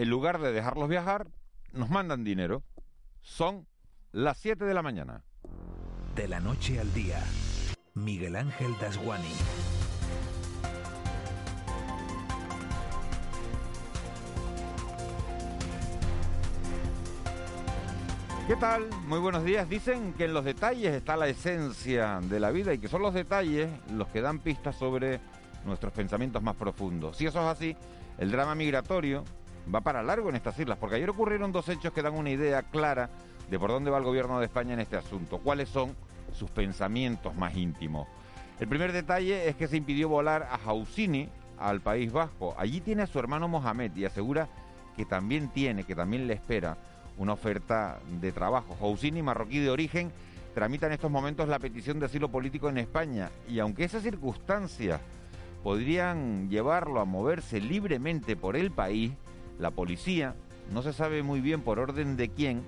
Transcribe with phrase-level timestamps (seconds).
[0.00, 1.26] En lugar de dejarlos viajar,
[1.74, 2.62] nos mandan dinero.
[3.20, 3.66] Son
[4.12, 5.24] las 7 de la mañana.
[6.14, 7.22] De la noche al día,
[7.92, 9.28] Miguel Ángel Dasguani.
[18.48, 18.88] ¿Qué tal?
[19.06, 19.68] Muy buenos días.
[19.68, 23.12] Dicen que en los detalles está la esencia de la vida y que son los
[23.12, 25.20] detalles los que dan pistas sobre
[25.66, 27.18] nuestros pensamientos más profundos.
[27.18, 27.76] Si eso es así,
[28.16, 29.24] el drama migratorio
[29.74, 32.62] va para largo en estas islas, porque ayer ocurrieron dos hechos que dan una idea
[32.62, 33.10] clara
[33.50, 35.94] de por dónde va el gobierno de España en este asunto, cuáles son
[36.32, 38.06] sus pensamientos más íntimos.
[38.60, 42.54] El primer detalle es que se impidió volar a Jausini, al País Vasco.
[42.58, 44.48] Allí tiene a su hermano Mohamed y asegura
[44.96, 46.76] que también tiene, que también le espera
[47.18, 48.76] una oferta de trabajo.
[48.80, 50.10] Jausini, marroquí de origen,
[50.54, 55.00] tramita en estos momentos la petición de asilo político en España y aunque esas circunstancias
[55.62, 59.12] podrían llevarlo a moverse libremente por el país,
[59.60, 60.34] la policía,
[60.72, 62.62] no se sabe muy bien por orden de quién,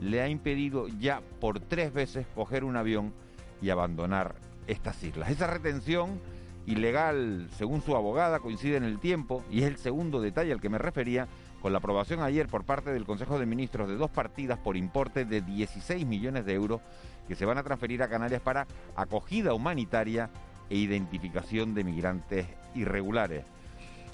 [0.00, 3.12] le ha impedido ya por tres veces coger un avión
[3.60, 5.30] y abandonar estas islas.
[5.30, 6.20] Esa retención
[6.66, 10.68] ilegal, según su abogada, coincide en el tiempo y es el segundo detalle al que
[10.68, 11.26] me refería
[11.60, 15.24] con la aprobación ayer por parte del Consejo de Ministros de dos partidas por importe
[15.24, 16.80] de 16 millones de euros
[17.26, 20.30] que se van a transferir a Canarias para acogida humanitaria
[20.70, 23.44] e identificación de migrantes irregulares.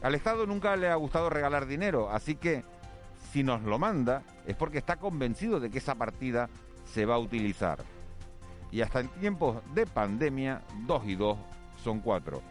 [0.03, 2.65] Al Estado nunca le ha gustado regalar dinero, así que
[3.33, 6.49] si nos lo manda es porque está convencido de que esa partida
[6.85, 7.79] se va a utilizar.
[8.71, 11.39] Y hasta en tiempos de pandemia, dos y dos
[11.83, 12.43] son cuatro.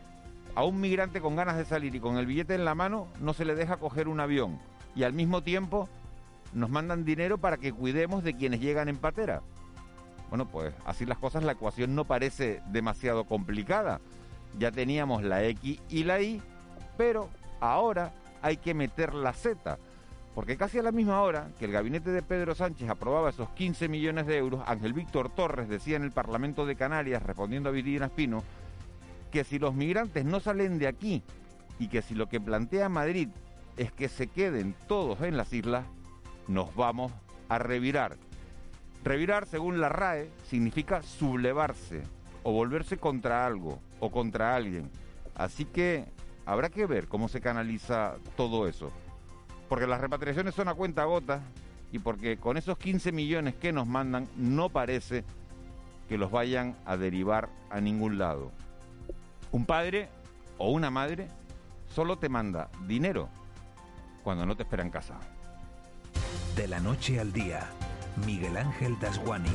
[0.55, 3.33] A un migrante con ganas de salir y con el billete en la mano no
[3.33, 4.59] se le deja coger un avión
[4.95, 5.89] y al mismo tiempo
[6.53, 9.41] nos mandan dinero para que cuidemos de quienes llegan en patera.
[10.29, 13.99] Bueno, pues así las cosas, la ecuación no parece demasiado complicada.
[14.57, 16.41] Ya teníamos la X y la Y,
[16.97, 18.11] pero ahora
[18.41, 19.77] hay que meter la Z.
[20.35, 23.87] Porque casi a la misma hora que el gabinete de Pedro Sánchez aprobaba esos 15
[23.87, 28.05] millones de euros, Ángel Víctor Torres decía en el Parlamento de Canarias, respondiendo a Virginia
[28.05, 28.43] Espino,
[29.31, 31.23] que si los migrantes no salen de aquí
[31.79, 33.29] y que si lo que plantea Madrid
[33.77, 35.85] es que se queden todos en las islas,
[36.47, 37.11] nos vamos
[37.49, 38.17] a revirar.
[39.03, 42.03] Revirar, según la RAE, significa sublevarse
[42.43, 44.89] o volverse contra algo o contra alguien.
[45.35, 46.05] Así que
[46.45, 48.91] habrá que ver cómo se canaliza todo eso.
[49.69, 51.41] Porque las repatriaciones son a cuenta gota
[51.91, 55.23] y porque con esos 15 millones que nos mandan no parece
[56.09, 58.51] que los vayan a derivar a ningún lado.
[59.51, 60.09] Un padre
[60.57, 61.27] o una madre
[61.87, 63.29] solo te manda dinero
[64.23, 65.19] cuando no te espera en casa.
[66.55, 67.67] De la noche al día,
[68.25, 69.49] Miguel Ángel Dasguani.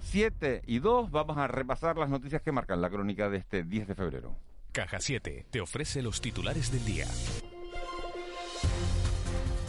[0.00, 3.88] 7 y 2 vamos a repasar las noticias que marcan la crónica de este 10
[3.88, 4.36] de febrero.
[4.78, 7.06] Caja 7 te ofrece los titulares del día.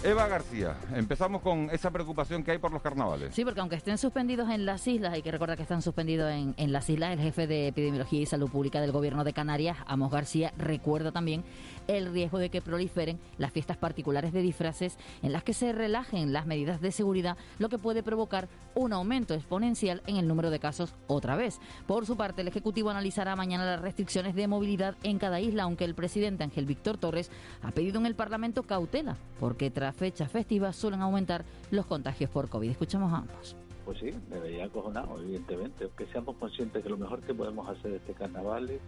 [0.03, 3.34] Eva García, empezamos con esa preocupación que hay por los carnavales.
[3.34, 6.53] Sí, porque aunque estén suspendidos en las islas, hay que recordar que están suspendidos en,
[6.58, 10.12] en, las islas, el jefe de Epidemiología y Salud Pública del Gobierno de Canarias, Amos
[10.12, 11.44] García, recuerda también
[11.89, 16.31] el riesgo de que proliferen las fiestas particulares de disfraces en las que se relajen
[16.31, 20.59] las medidas de seguridad, lo que puede provocar un aumento exponencial en el número de
[20.59, 21.59] casos otra vez.
[21.88, 25.85] Por su parte, el Ejecutivo analizará mañana las restricciones de movilidad en cada isla, aunque
[25.85, 27.31] el presidente Ángel Víctor Torres
[27.63, 32.50] ha pedido en el Parlamento cautela, porque tras fechas festivas suelen aumentar los contagios por
[32.50, 32.69] COVID.
[32.69, 33.56] Escuchamos a ambos.
[33.83, 35.89] Pues sí, me veía acojonado, evidentemente.
[35.97, 38.79] Que seamos conscientes que lo mejor que podemos hacer este carnaval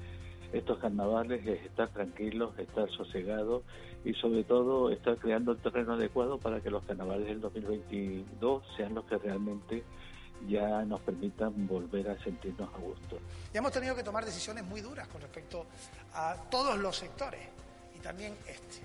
[0.53, 3.63] estos carnavales es estar tranquilos, estar sosegados
[4.03, 8.95] y sobre todo estar creando el terreno adecuado para que los carnavales del 2022 sean
[8.95, 9.83] los que realmente
[10.47, 13.19] ya nos permitan volver a sentirnos a gusto.
[13.53, 15.65] Ya hemos tenido que tomar decisiones muy duras con respecto
[16.13, 17.41] a todos los sectores
[17.95, 18.81] y también este.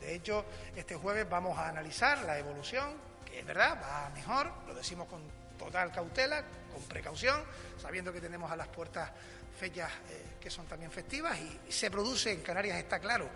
[0.00, 0.44] De hecho,
[0.76, 2.90] este jueves vamos a analizar la evolución,
[3.24, 5.20] que es verdad, va mejor, lo decimos con
[5.58, 7.40] total cautela, con precaución,
[7.78, 9.10] sabiendo que tenemos a las puertas
[9.58, 11.36] fechas eh, que son también festivas
[11.68, 13.28] y se produce en Canarias, está claro,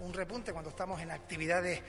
[0.00, 1.82] un repunte cuando estamos en actividades eh,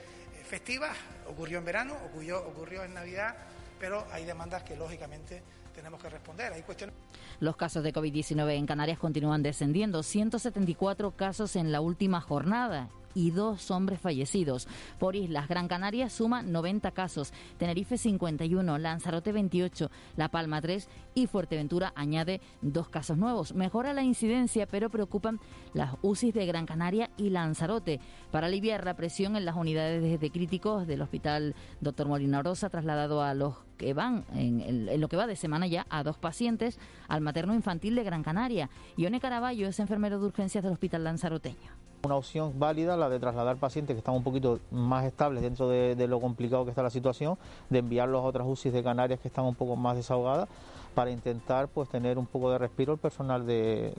[0.45, 0.95] festivas,
[1.27, 3.35] ocurrió en verano, ocurrió, ocurrió en Navidad,
[3.79, 5.41] pero hay demandas que lógicamente
[5.73, 6.53] tenemos que responder.
[6.53, 6.95] Hay cuestiones.
[7.39, 13.31] Los casos de COVID-19 en Canarias continúan descendiendo, 174 casos en la última jornada y
[13.31, 14.67] dos hombres fallecidos.
[14.99, 21.27] Por islas, Gran Canaria suma 90 casos, Tenerife 51, Lanzarote 28, La Palma 3 y
[21.27, 23.53] Fuerteventura añade dos casos nuevos.
[23.53, 25.39] Mejora la incidencia, pero preocupan
[25.73, 27.99] las UCIs de Gran Canaria y Lanzarote.
[28.31, 32.07] Para aliviar la presión en las unidades de críticos del Hospital Dr.
[32.07, 36.03] Molina Rosa, trasladado a los que van en, lo que va de semana ya a
[36.03, 38.69] dos pacientes al materno infantil de Gran Canaria.
[38.95, 41.90] Ione Caraballo es enfermero de urgencias del Hospital Lanzaroteño.
[42.03, 46.07] Una opción válida, la de trasladar pacientes que están un poquito más estables dentro de,
[46.07, 47.37] lo complicado que está la situación,
[47.69, 50.49] de enviarlos a otras UCI de Canarias que están un poco más desahogadas
[50.95, 53.93] para intentar pues tener un poco de respiro el personal de,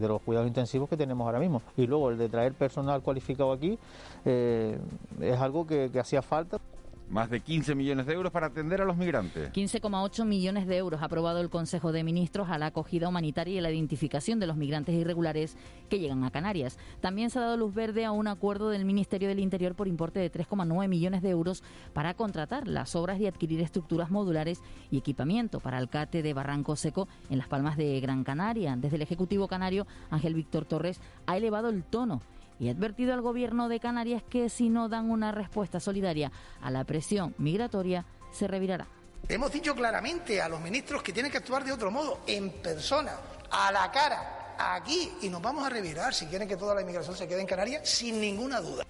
[0.00, 1.62] los cuidados intensivos que tenemos ahora mismo.
[1.76, 3.78] Y luego el de traer personal cualificado aquí
[4.24, 4.76] eh,
[5.20, 6.58] es algo que hacía falta.
[7.08, 9.52] Más de 15 millones de euros para atender a los migrantes.
[9.52, 13.60] 15,8 millones de euros ha aprobado el Consejo de Ministros a la acogida humanitaria y
[13.60, 15.56] la identificación de los migrantes irregulares
[15.88, 16.78] que llegan a Canarias.
[17.00, 20.18] También se ha dado luz verde a un acuerdo del Ministerio del Interior por importe
[20.18, 21.62] de 3,9 millones de euros
[21.92, 24.60] para contratar las obras y adquirir estructuras modulares
[24.90, 28.74] y equipamiento para el CATE de Barranco Seco en Las Palmas de Gran Canaria.
[28.76, 32.20] Desde el Ejecutivo Canario, Ángel Víctor Torres ha elevado el tono
[32.58, 36.30] y ha advertido al gobierno de Canarias que si no dan una respuesta solidaria
[36.60, 38.86] a la presión migratoria, se revirará.
[39.28, 43.12] Hemos dicho claramente a los ministros que tienen que actuar de otro modo, en persona,
[43.50, 47.16] a la cara, aquí, y nos vamos a revirar si quieren que toda la inmigración
[47.16, 48.84] se quede en Canarias, sin ninguna duda.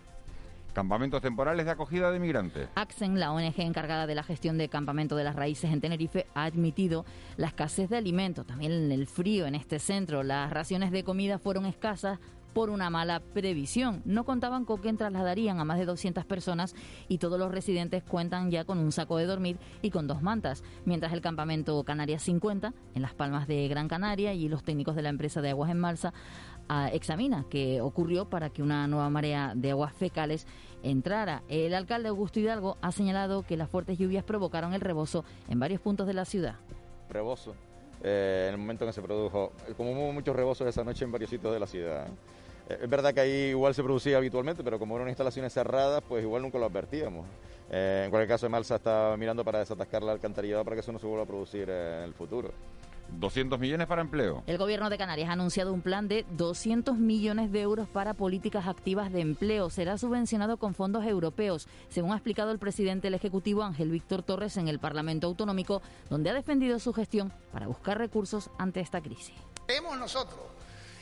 [0.75, 2.69] Campamentos temporales de acogida de migrantes.
[2.75, 6.45] AXEN, la ONG encargada de la gestión de campamento de las raíces en Tenerife, ha
[6.45, 7.07] admitido
[7.39, 10.23] la escasez de alimentos, también el frío en este centro.
[10.23, 12.19] Las raciones de comida fueron escasas
[12.57, 14.01] por una mala previsión.
[14.07, 16.75] No contaban con que trasladarían a más de 200 personas
[17.07, 20.65] y todos los residentes cuentan ya con un saco de dormir y con dos mantas,
[20.87, 25.03] mientras el campamento Canarias 50, en Las Palmas de Gran Canaria, y los técnicos de
[25.03, 26.15] la empresa de aguas en Malsa
[26.71, 30.47] ah, examina qué ocurrió para que una nueva marea de aguas fecales
[30.83, 31.43] entrara.
[31.51, 35.83] El alcalde Augusto Hidalgo ha señalado que las fuertes lluvias provocaron el rebozo en varios
[35.83, 36.55] puntos de la ciudad.
[37.11, 37.55] Rebozo.
[38.03, 41.13] Eh, en el momento en que se produjo, como hubo muchos rebozos esa noche en
[41.13, 42.07] varios sitios de la ciudad.
[42.07, 42.11] Eh,
[42.69, 46.43] es verdad que ahí igual se producía habitualmente, pero como eran instalaciones cerradas, pues igual
[46.43, 47.27] nunca lo advertíamos.
[47.71, 50.99] Eh, en cualquier caso, Malsa está mirando para desatascar la alcantarillado para que eso no
[50.99, 52.53] se vuelva a producir en el futuro.
[53.09, 54.43] 200 millones para empleo.
[54.49, 58.67] El gobierno de Canarias ha anunciado un plan de 200 millones de euros para políticas
[58.67, 59.71] activas de empleo.
[59.71, 64.57] Será subvencionado con fondos europeos, según ha explicado el presidente del Ejecutivo Ángel Víctor Torres
[64.57, 69.37] en el Parlamento Autonómico, donde ha defendido su gestión para buscar recursos ante esta crisis.
[69.69, 70.41] Vemos nosotros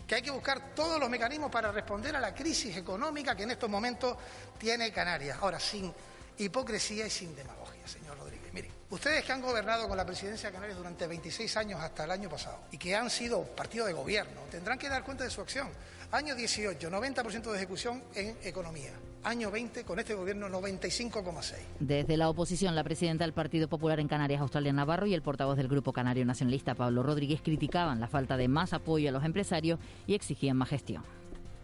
[0.06, 3.52] que hay que buscar todos los mecanismos para responder a la crisis económica que en
[3.52, 4.16] estos momentos
[4.58, 5.38] tiene Canarias.
[5.40, 5.92] Ahora, sin
[6.38, 8.52] hipocresía y sin demagogia, señor Rodríguez.
[8.52, 12.10] Mire, ustedes que han gobernado con la presidencia de Canarias durante 26 años hasta el
[12.10, 15.40] año pasado y que han sido partido de gobierno, tendrán que dar cuenta de su
[15.40, 15.70] acción.
[16.12, 18.92] Año 18, 90% de ejecución en economía.
[19.24, 21.54] Año 20, con este gobierno, 95,6.
[21.80, 25.56] Desde la oposición, la presidenta del Partido Popular en Canarias, Australia Navarro, y el portavoz
[25.56, 29.80] del Grupo Canario Nacionalista, Pablo Rodríguez, criticaban la falta de más apoyo a los empresarios
[30.06, 31.02] y exigían más gestión.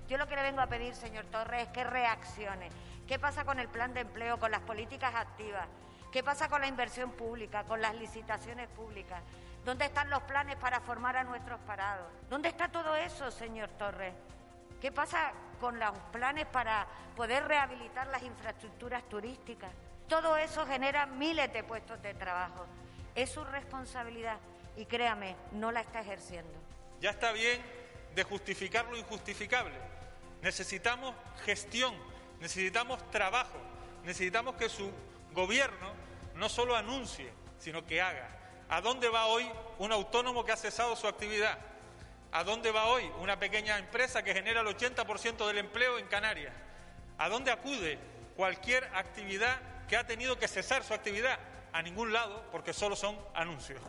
[0.08, 2.70] Yo lo que le vengo a pedir, señor Torres, es que reaccione.
[3.06, 5.68] ¿Qué pasa con el plan de empleo, con las políticas activas?
[6.10, 9.22] ¿Qué pasa con la inversión pública, con las licitaciones públicas?
[9.66, 12.06] ¿Dónde están los planes para formar a nuestros parados?
[12.30, 14.14] ¿Dónde está todo eso, señor Torres?
[14.80, 19.70] ¿Qué pasa con los planes para poder rehabilitar las infraestructuras turísticas?
[20.08, 22.66] Todo eso genera miles de puestos de trabajo.
[23.14, 24.38] Es su responsabilidad
[24.76, 26.52] y créame, no la está ejerciendo.
[27.00, 27.62] Ya está bien
[28.14, 29.74] de justificar lo injustificable.
[30.42, 31.14] Necesitamos
[31.44, 31.94] gestión,
[32.40, 33.58] necesitamos trabajo,
[34.04, 34.90] necesitamos que su
[35.32, 35.92] gobierno
[36.34, 38.28] no solo anuncie, sino que haga.
[38.68, 41.58] ¿A dónde va hoy un autónomo que ha cesado su actividad?
[42.32, 46.54] ¿A dónde va hoy una pequeña empresa que genera el 80% del empleo en Canarias?
[47.18, 47.98] ¿A dónde acude
[48.36, 51.38] cualquier actividad que ha tenido que cesar su actividad?
[51.72, 53.80] A ningún lado, porque solo son anuncios.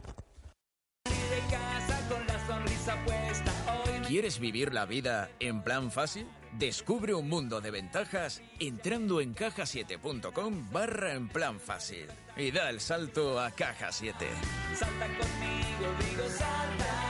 [4.07, 6.27] ¿Quieres vivir la vida en plan fácil?
[6.53, 12.81] Descubre un mundo de ventajas entrando en cajasiete.com barra en plan fácil y da el
[12.81, 14.27] salto a Caja 7.
[14.75, 17.00] Salta conmigo, digo salta.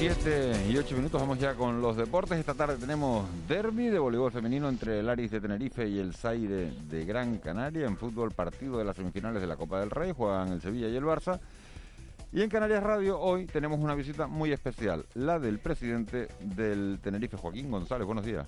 [0.00, 2.38] 7 y 8 minutos, vamos ya con los deportes.
[2.38, 6.46] Esta tarde tenemos derby de voleibol femenino entre el Aris de Tenerife y el SAI
[6.46, 7.86] de, Gran Canaria.
[7.86, 10.12] En fútbol, partido de las semifinales de la Copa del Rey.
[10.16, 11.38] Juegan el Sevilla y el Barça.
[12.32, 17.36] Y en Canarias Radio hoy tenemos una visita muy especial, la del presidente del Tenerife,
[17.36, 18.06] Joaquín González.
[18.06, 18.46] Buenos días.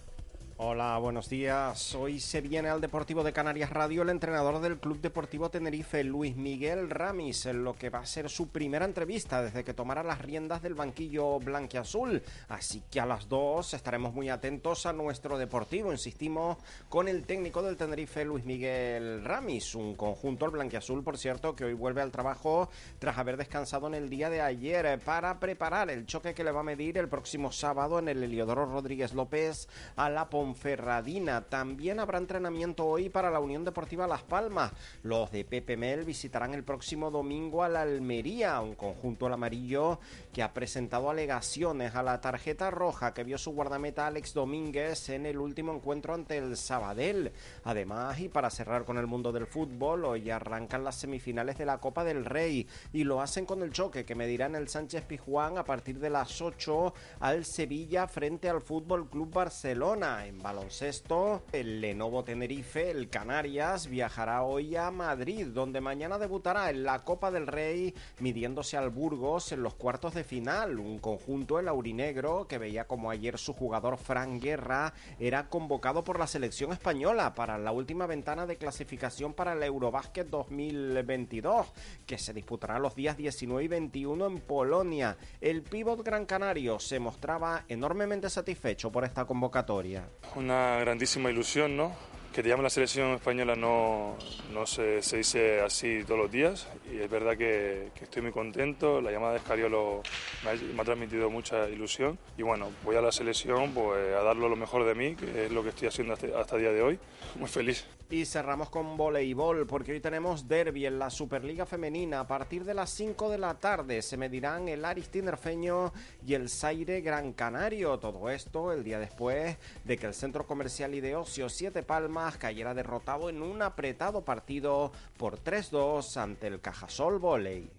[0.64, 1.92] Hola, buenos días.
[1.96, 6.36] Hoy se viene al Deportivo de Canarias Radio el entrenador del Club Deportivo Tenerife, Luis
[6.36, 10.20] Miguel Ramis, en lo que va a ser su primera entrevista desde que tomara las
[10.20, 12.22] riendas del banquillo blanquiazul.
[12.48, 15.90] Así que a las dos estaremos muy atentos a nuestro deportivo.
[15.90, 21.56] Insistimos con el técnico del Tenerife, Luis Miguel Ramis, un conjunto, el blanquiazul, por cierto,
[21.56, 25.90] que hoy vuelve al trabajo tras haber descansado en el día de ayer para preparar
[25.90, 29.68] el choque que le va a medir el próximo sábado en el Heliodoro Rodríguez López
[29.96, 31.42] a la Ferradina.
[31.42, 34.72] También habrá entrenamiento hoy para la Unión Deportiva Las Palmas.
[35.02, 39.98] Los de Pepe Mel visitarán el próximo domingo a la Almería, un conjunto al amarillo
[40.32, 45.26] que ha presentado alegaciones a la tarjeta roja que vio su guardameta Alex Domínguez en
[45.26, 47.32] el último encuentro ante el Sabadell.
[47.64, 51.78] Además, y para cerrar con el mundo del fútbol, hoy arrancan las semifinales de la
[51.78, 55.64] Copa del Rey y lo hacen con el choque que medirán el Sánchez Pijuán a
[55.64, 60.26] partir de las 8 al Sevilla frente al Fútbol Club Barcelona.
[60.26, 66.82] En baloncesto, el Lenovo Tenerife, el Canarias, viajará hoy a Madrid, donde mañana debutará en
[66.82, 70.78] la Copa del Rey, midiéndose al Burgos en los cuartos de final.
[70.78, 76.18] Un conjunto, el Aurinegro, que veía como ayer su jugador Fran Guerra era convocado por
[76.18, 81.68] la selección española para la última ventana de clasificación para el Eurobásquet 2022,
[82.06, 85.16] que se disputará los días 19 y 21 en Polonia.
[85.40, 91.94] El pívot gran canario se mostraba enormemente satisfecho por esta convocatoria una grandísima ilusión, ¿no?
[92.32, 94.16] Que te llame la selección española no,
[94.54, 99.02] no se, se, dice así todos los días y es verdad que, estoy muy contento,
[99.02, 100.02] la llamada de Escariolo
[100.42, 104.22] me ha, me ha, transmitido mucha ilusión y bueno, voy a la selección pues, a
[104.22, 106.72] darlo lo mejor de mí, que es lo que estoy haciendo hasta, hasta el día
[106.72, 106.98] de hoy,
[107.34, 107.84] muy feliz.
[108.12, 112.20] Y cerramos con voleibol porque hoy tenemos derby en la Superliga Femenina.
[112.20, 115.94] A partir de las 5 de la tarde se medirán el Aris Tinerfeño
[116.26, 117.98] y el Zaire Gran Canario.
[117.98, 122.36] Todo esto el día después de que el Centro Comercial y de Ocio Siete Palmas
[122.36, 127.70] cayera derrotado en un apretado partido por 3-2 ante el Cajasol Voley.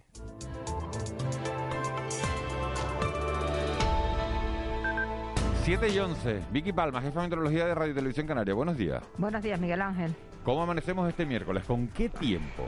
[5.63, 6.41] Siete y 11.
[6.51, 8.53] Vicky Palma, jefa de meteorología de Radio y Televisión Canaria.
[8.53, 9.01] Buenos días.
[9.17, 10.13] Buenos días, Miguel Ángel.
[10.43, 11.63] ¿Cómo amanecemos este miércoles?
[11.65, 12.67] ¿Con qué tiempo?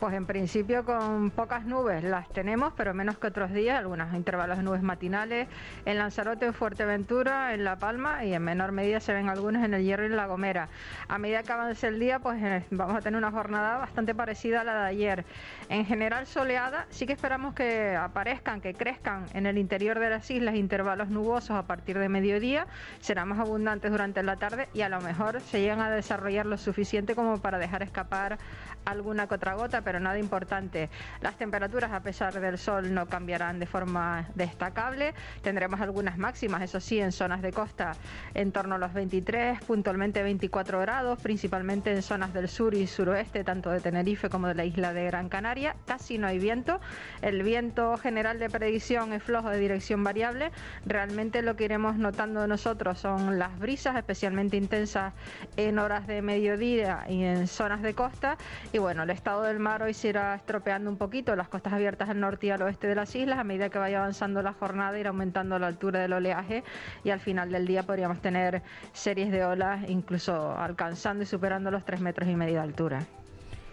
[0.00, 4.56] Pues en principio con pocas nubes las tenemos, pero menos que otros días, algunos intervalos
[4.56, 5.46] de nubes matinales
[5.84, 9.74] en Lanzarote, en Fuerteventura, en La Palma y en menor medida se ven algunos en
[9.74, 10.70] el Hierro y en La Gomera.
[11.06, 14.62] A medida que avance el día, pues eh, vamos a tener una jornada bastante parecida
[14.62, 15.26] a la de ayer.
[15.68, 20.30] En general soleada, sí que esperamos que aparezcan, que crezcan en el interior de las
[20.30, 22.66] islas intervalos nubosos a partir de mediodía,
[23.00, 26.56] serán más abundantes durante la tarde y a lo mejor se llegan a desarrollar lo
[26.56, 28.38] suficiente como para dejar escapar
[28.84, 30.90] alguna cotragota, pero nada importante.
[31.20, 35.14] Las temperaturas, a pesar del sol, no cambiarán de forma destacable.
[35.42, 37.92] Tendremos algunas máximas, eso sí, en zonas de costa
[38.34, 43.44] en torno a los 23, puntualmente 24 grados, principalmente en zonas del sur y suroeste,
[43.44, 45.76] tanto de Tenerife como de la isla de Gran Canaria.
[45.86, 46.80] Casi no hay viento.
[47.22, 50.50] El viento general de predicción es flojo de dirección variable.
[50.86, 55.12] Realmente lo que iremos notando nosotros son las brisas, especialmente intensas
[55.56, 58.36] en horas de mediodía y en zonas de costa
[58.72, 62.08] y bueno, el estado del mar hoy se irá estropeando un poquito, las costas abiertas
[62.08, 64.98] al norte y al oeste de las islas, a medida que vaya avanzando la jornada,
[64.98, 66.62] irá aumentando la altura del oleaje
[67.02, 68.62] y al final del día podríamos tener
[68.92, 73.06] series de olas, incluso alcanzando y superando los tres metros y medio de altura.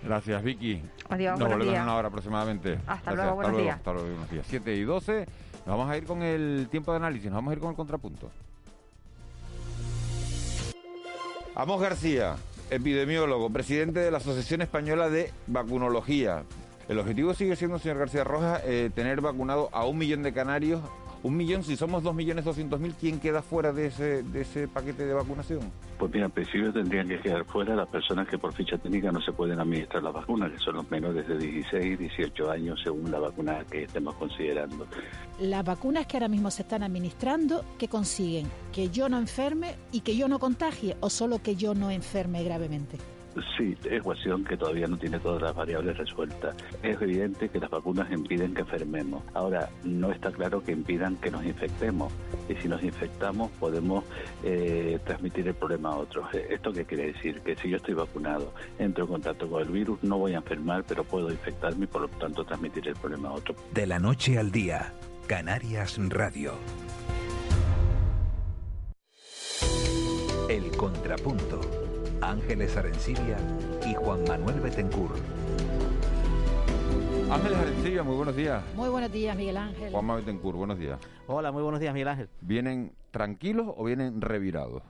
[0.04, 0.82] Gracias, Vicky.
[1.10, 2.80] Adiós, Nos volvemos en una hora aproximadamente.
[2.88, 3.76] Hasta luego, buenos hasta días.
[3.78, 4.46] Hasta luego, buenos días.
[4.48, 5.26] 7 y 12.
[5.66, 7.76] Nos vamos a ir con el tiempo de análisis, nos vamos a ir con el
[7.76, 8.32] contrapunto.
[11.56, 12.36] Amos García,
[12.70, 16.44] epidemiólogo, presidente de la Asociación Española de Vacunología.
[16.88, 20.82] El objetivo sigue siendo, señor García Rojas, eh, tener vacunado a un millón de canarios.
[21.28, 24.70] Un millón, si somos dos millones doscientos mil, ¿quién queda fuera de ese, de ese
[24.70, 25.60] paquete de vacunación?
[26.00, 29.20] Pues mira, en principio tendrían que quedar fuera las personas que por ficha técnica no
[29.20, 33.20] se pueden administrar la vacuna, que son los menores de 16, 18 años, según la
[33.20, 34.88] vacuna que estemos considerando.
[35.42, 38.48] Las vacunas que ahora mismo se están administrando, ¿qué consiguen?
[38.72, 42.42] Que yo no enferme y que yo no contagie, o solo que yo no enferme
[42.46, 43.00] gravemente.
[43.58, 46.56] Sí, es ecuación que todavía no tiene todas las variables resueltas.
[46.84, 49.24] Es evidente que las vacunas impiden que enfermemos.
[49.34, 52.12] Ahora, no está claro que impidan que nos infectemos.
[52.50, 54.04] Y si nos infectamos, podemos
[54.44, 56.28] eh, transmitir el problema a otros.
[56.34, 57.42] ¿Esto qué quiere decir?
[57.42, 60.84] Que si yo estoy vacunado, entro en contacto con el virus, no voy a enfermar,
[60.88, 63.58] pero puedo infectarme y por lo tanto transmitir el problema a otros.
[63.74, 64.94] De la noche al día,
[65.28, 66.54] Canarias Radio.
[70.50, 71.77] El contrapunto.
[72.22, 73.38] Ángeles Arencibia
[73.86, 75.12] y Juan Manuel Betencur.
[77.30, 78.64] Ángeles Arencibia, muy buenos días.
[78.76, 79.92] Muy buenos días, Miguel Ángel.
[79.92, 81.00] Juan Manuel Betancourt, buenos días.
[81.28, 82.30] Hola, muy buenos días, Miguel Ángel.
[82.42, 84.82] ¿Vienen tranquilos o vienen revirados?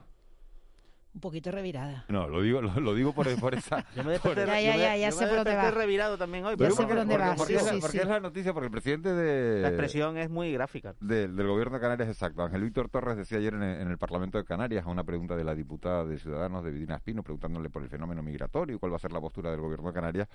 [1.18, 2.04] Un poquito revirada.
[2.08, 3.84] No, lo digo, lo, digo por, por esa.
[3.96, 5.70] Yo me desperté, Ya, ya, ya, ya sé por dónde va.
[5.72, 6.54] revirado también hoy.
[6.56, 8.02] Ya sé por dónde porque- va, porque, sí, es, la- sí, porque sí.
[8.02, 10.94] es la noticia, porque el presidente de, La expresión es muy gráfica.
[11.00, 12.42] del, del gobierno de Canarias, exacto.
[12.42, 15.34] Ángel Víctor Torres decía ayer en el, en el Parlamento de Canarias a una pregunta
[15.36, 18.92] de la diputada de Ciudadanos de Vidina Espino, preguntándole por el fenómeno migratorio y cuál
[18.92, 20.28] va a ser la postura del gobierno de Canarias.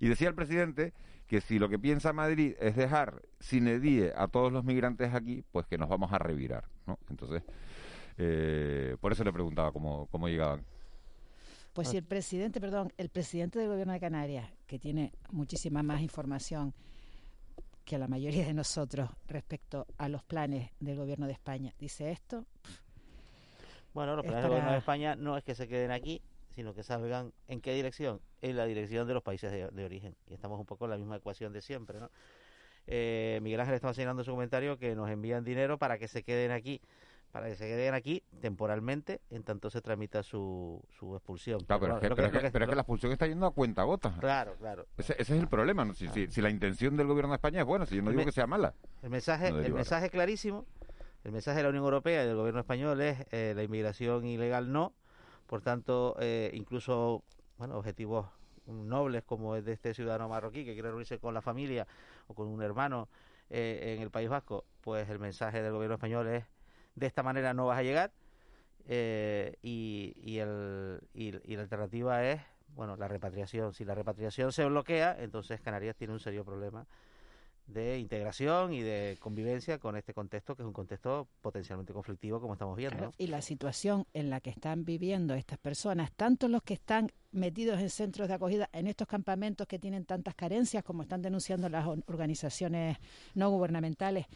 [0.00, 0.94] Y decía el presidente
[1.26, 5.44] que si lo que piensa Madrid es dejar sin edie a todos los migrantes aquí,
[5.52, 6.64] pues que nos vamos a revirar.
[6.86, 6.98] ¿no?
[7.10, 7.42] Entonces,
[8.18, 10.64] eh, por eso le preguntaba cómo, cómo llegaban.
[11.72, 16.02] Pues si el presidente, perdón, el presidente del gobierno de Canarias, que tiene muchísima más
[16.02, 16.74] información
[17.84, 22.44] que la mayoría de nosotros respecto a los planes del gobierno de España, dice esto,
[23.94, 26.22] Bueno, los Es planes del gobierno para- de España no es que se queden aquí,
[26.54, 30.14] sino que salgan en qué dirección, en la dirección de los países de, de origen.
[30.28, 32.10] Y estamos un poco en la misma ecuación de siempre, ¿no?
[32.86, 36.22] Eh, Miguel Ángel estaba señalando en su comentario que nos envían dinero para que se
[36.22, 36.80] queden aquí,
[37.32, 41.60] para que se queden aquí temporalmente, en tanto se tramita su, su expulsión.
[41.64, 43.26] Claro, pero, es que, lo pero es lo que- pero es que la expulsión está
[43.26, 44.14] yendo a cuenta gota.
[44.20, 44.86] Claro, claro.
[44.98, 45.84] Ese, ese es el problema.
[45.86, 45.94] ¿no?
[45.94, 48.16] Si, si- si la intención del gobierno de España es buena, si yo no El
[48.16, 48.74] digo me- que sea mala.
[49.02, 50.66] El mensaje, No el mensaje clarísimo,
[51.24, 54.70] el mensaje de la Unión Europea y del gobierno español es eh, la inmigración ilegal
[54.70, 54.92] no,
[55.46, 57.22] por tanto, eh, incluso
[57.56, 58.26] bueno, objetivos
[58.66, 61.86] nobles como el de este ciudadano marroquí que quiere reunirse con la familia
[62.28, 63.08] o con un hermano
[63.50, 66.44] eh, en el País Vasco, pues el mensaje del gobierno español es
[66.94, 68.12] de esta manera no vas a llegar
[68.86, 72.40] eh, y, y, el, y, y la alternativa es
[72.74, 73.74] bueno la repatriación.
[73.74, 76.86] Si la repatriación se bloquea, entonces Canarias tiene un serio problema
[77.66, 82.54] de integración y de convivencia con este contexto, que es un contexto potencialmente conflictivo, como
[82.54, 83.12] estamos viendo.
[83.18, 87.80] Y la situación en la que están viviendo estas personas, tanto los que están metidos
[87.80, 91.86] en centros de acogida, en estos campamentos que tienen tantas carencias, como están denunciando las
[91.86, 92.98] or- organizaciones
[93.34, 94.26] no gubernamentales,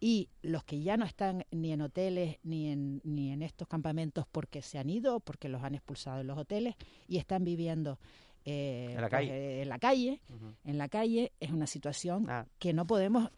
[0.00, 4.26] y los que ya no están ni en hoteles ni en, ni en estos campamentos
[4.30, 6.74] porque se han ido, porque los han expulsado de los hoteles
[7.08, 7.98] y están viviendo
[8.44, 9.30] eh, En la pues, calle.
[9.30, 10.20] eh, en la calle,
[10.64, 12.46] en la calle es una situación Ah.
[12.58, 13.30] que no podemos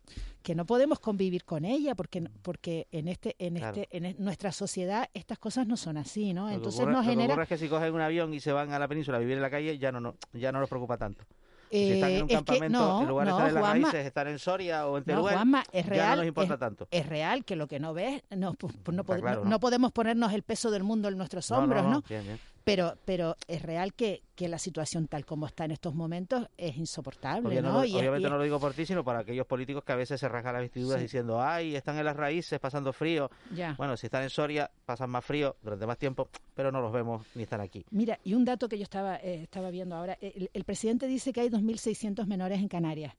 [0.42, 3.80] que no podemos convivir con ella porque porque en este en Claro.
[3.80, 7.12] este en nuestra sociedad estas cosas no son así no Lo entonces ocurre- nos lo
[7.16, 9.20] que ocurre es que si cogen un avión y se van a la península a
[9.20, 11.24] vivir en la calle, ya no, no ya no nos preocupa tanto.
[11.70, 13.62] Si están en un Eh, que campamento, no, en lugar de no, estar en las
[13.64, 16.26] Juanma, raíces, estar en Soria o en no, Teruel, Juanma, es ya real, no nos
[16.26, 16.88] importa es, tanto.
[16.90, 18.56] es real que lo que no ves, no,
[18.92, 19.50] no, claro, no- ¿no?
[19.50, 22.02] no podemos ponernos el peso del mundo en nuestros No, no, hombros, no, ¿no?
[22.08, 22.40] bien, bien.
[22.64, 26.76] Pero, pero es real que, que la situación tal como está en estos momentos es
[26.76, 27.84] insoportable, Obvio- ¿no?
[27.84, 30.20] Y obviamente es- no lo digo por ti, sino para aquellos políticos que a veces
[30.20, 31.04] se rasgan las vestiduras Sí.
[31.04, 33.30] diciendo, ay, están en las raíces pasando frío.
[33.54, 33.74] Ya.
[33.78, 37.26] Bueno, si están en Soria, pasan más frío durante más tiempo, pero no los vemos
[37.34, 37.84] ni están aquí.
[37.90, 41.32] Mira, y un dato que yo estaba, eh, estaba viendo ahora, el, el presidente dice
[41.32, 43.14] que hay 2.600 menores en Canarias.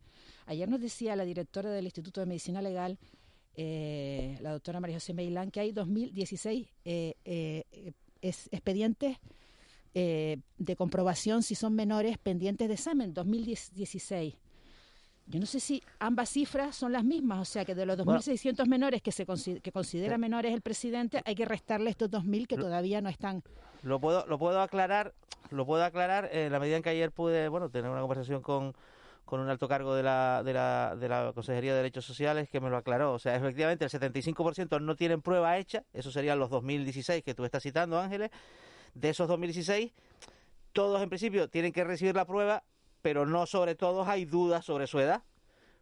[0.46, 2.98] Ayer nos decía la directora del Instituto de Medicina Legal,
[3.56, 9.18] eh, la doctora María José Meilán, que hay 2.016 eh, eh, eh, es- expedientes
[9.94, 14.36] eh, de comprobación si son menores pendientes de examen, 2016.
[15.28, 18.68] Yo no sé si ambas cifras son las mismas, o sea que de los 2.600
[18.68, 19.26] menores que se
[19.62, 23.44] que considera menores el presidente, hay que restarle estos 2.000 que todavía no están.
[23.84, 25.14] Lo puedo, lo puedo aclarar,
[25.50, 28.74] lo puedo aclarar en la medida en que ayer pude, bueno, tener una conversación con,
[29.26, 32.60] con un alto cargo de la, de, la, de la Consejería de Derechos Sociales que
[32.60, 33.14] me lo aclaró.
[33.14, 37.46] O sea, efectivamente, el 75% no tienen prueba hecha, eso serían los 2016 que tú
[37.46, 38.30] estás citando, Ángeles.
[38.94, 39.94] De esos 2016,
[40.74, 42.64] todos en principio tienen que recibir la prueba,
[43.02, 45.24] pero no sobre todos hay dudas sobre su edad,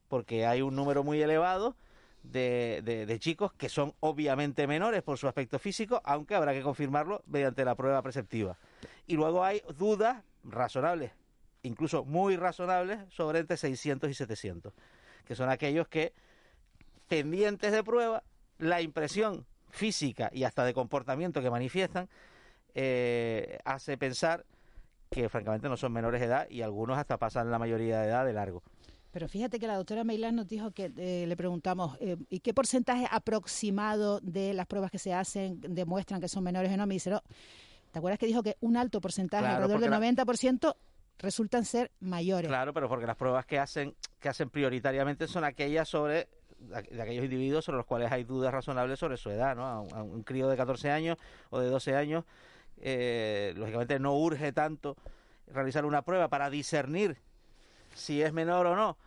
[0.07, 1.75] porque hay un número muy elevado
[2.23, 6.61] de, de- de chicos que son obviamente menores por su aspecto físico, aunque habrá que
[6.61, 8.57] confirmarlo mediante la prueba preceptiva.
[9.07, 11.11] Y luego hay dudas razonables,
[11.63, 14.73] incluso muy razonables, sobre entre 600 y 700,
[15.25, 16.13] que son aquellos que,
[17.07, 18.23] pendientes de prueba,
[18.59, 22.09] la impresión física y hasta de comportamiento que manifiestan,
[22.75, 24.45] eh, hace pensar
[25.09, 28.25] que francamente no son menores de edad y algunos hasta pasan la mayoría de edad
[28.25, 28.61] de largo.
[29.11, 32.53] Pero fíjate que la doctora Meilán nos dijo que eh, le preguntamos, eh, ¿y qué
[32.53, 36.85] porcentaje aproximado de las pruebas que se hacen demuestran que son menores o no?
[36.85, 37.23] Me dice, no,
[37.91, 40.75] ¿te acuerdas que dijo que un alto porcentaje, Claro, alrededor del porque la- 90%,
[41.19, 42.47] resultan ser mayores?
[42.47, 46.27] Claro, pero porque las pruebas que hacen que hacen prioritariamente son aquellas sobre
[46.59, 49.65] de aquellos individuos sobre los cuales hay dudas razonables sobre su edad, ¿no?
[49.65, 51.17] A un, a un crío de 14 años
[51.51, 52.25] o de 12 años,
[52.81, 54.97] eh, lógicamente no urge tanto
[55.47, 57.17] realizar una prueba para discernir
[57.95, 58.97] si es menor o no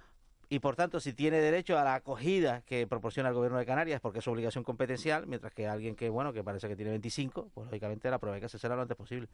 [0.48, 4.01] y por tanto si tiene derecho a la acogida que proporciona el gobierno de Canarias
[4.01, 7.48] porque es su obligación competencial, mientras que alguien que bueno que parece que tiene 25,
[7.55, 9.29] pues lógicamente la prueba hay que hacerse lo antes posible.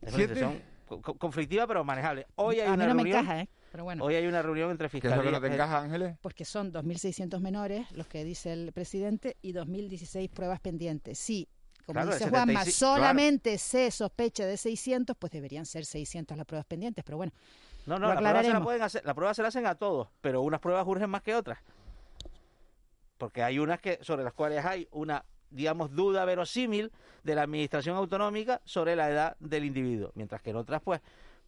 [0.00, 0.54] Es una
[0.86, 2.26] Conflictiva pero manejable.
[2.36, 3.18] Hoy hay A mí una no me reunión.
[3.20, 3.48] encaja, ¿eh?
[3.72, 4.04] Pero bueno.
[4.04, 5.30] Hoy hay una reunión entre ¿Qué es lo fiscalía.
[5.30, 6.16] que no te encaja, Ángeles?
[6.20, 11.18] Pues que son 2.600 menores, los que dice el presidente, y 2.016 pruebas pendientes.
[11.18, 11.48] Sí,
[11.84, 16.46] como Claro, dice Juanma, 75, solamente se sospecha de 600, pues deberían ser 600 las
[16.46, 17.32] pruebas pendientes, pero bueno.
[17.86, 19.74] No, no, lo la prueba, se la pueden hacer, la prueba se la hacen a
[19.76, 21.58] todos, pero unas pruebas urgen más que otras.
[23.18, 26.90] Porque hay unas que sobre las cuales hay una, digamos, duda verosímil
[27.24, 31.00] de la administración autonómica sobre la edad del individuo, mientras que en otras, pues,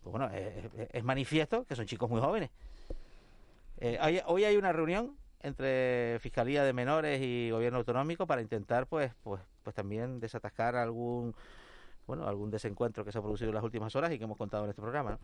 [0.02, 2.50] pues bueno, es, es- es manifiesto que son chicos muy jóvenes.
[3.80, 8.86] Eh, hay- hoy hay una reunión entre Fiscalía de Menores y Gobierno Autonómico para intentar,
[8.86, 11.34] pues, pues, pues también desatascar algún,
[12.06, 14.64] bueno, algún desencuentro que se ha producido en las últimas horas y que hemos contado
[14.64, 15.10] en este programa.
[15.12, 15.18] ¿no?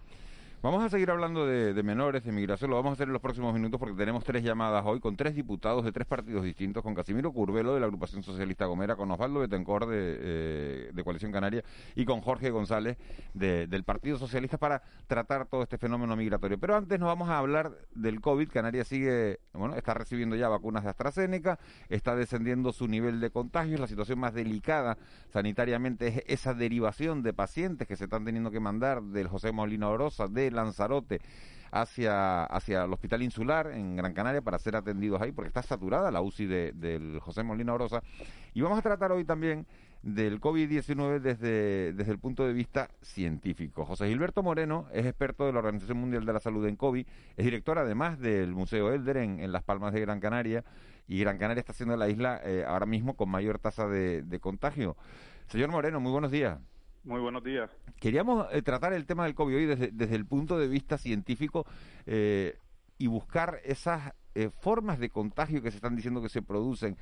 [0.65, 3.53] Vamos a seguir hablando de, menores, de migración, lo vamos a hacer en los próximos
[3.53, 7.35] minutos porque tenemos tres llamadas hoy con tres diputados de tres partidos distintos, con Casimiro
[7.35, 11.63] Curvelo de la agrupación socialista Gomera, con Osvaldo Betancourt de, eh, de Coalición Canaria
[11.95, 12.97] y con Jorge González
[13.35, 16.57] de- del Partido Socialista para tratar todo este fenómeno migratorio.
[16.59, 18.49] Pero antes nos vamos a hablar del COVID.
[18.49, 21.59] Canarias sigue, bueno, está recibiendo ya vacunas de AstraZeneca,
[21.91, 24.97] está descendiendo su nivel de contagios, la situación más delicada
[25.29, 29.91] sanitariamente es esa derivación de pacientes que se están teniendo que mandar del José Molina
[29.91, 31.21] Orosa, de Lanzarote,
[31.71, 36.11] hacia, hacia el Hospital Insular en Gran Canaria para ser atendidos ahí, porque está saturada
[36.11, 38.03] la UCI de- del José Molina Orosa.
[38.55, 39.67] Y vamos a tratar hoy también
[40.03, 43.85] del COVID-19 desde, desde el punto de vista científico.
[43.87, 47.45] José Gilberto Moreno es experto de la Organización Mundial de la Salud en COVID, es
[47.45, 50.63] director además del Museo Elder en, en Las Palmas de Gran Canaria,
[51.09, 54.41] y Gran Canaria está siendo la isla eh, ahora mismo con mayor tasa de, de
[54.41, 54.97] contagio.
[55.49, 56.59] Señor Moreno, muy buenos días.
[57.05, 57.71] Muy buenos días.
[58.01, 61.67] Queríamos eh, tratar el tema del COVID hoy desde, desde el punto de vista científico
[62.07, 62.57] eh,
[62.97, 66.97] y buscar esas eh, formas de contagio que se están diciendo que se producen.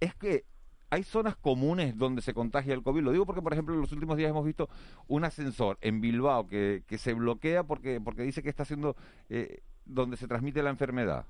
[0.00, 0.44] Es que
[0.90, 3.02] hay zonas comunes donde se contagia el COVID.
[3.02, 4.68] Lo digo porque, por ejemplo, en los últimos días hemos visto
[5.06, 8.96] un ascensor en Bilbao que, que se bloquea porque, porque dice que está siendo
[9.28, 11.26] eh, donde se transmite la enfermedad.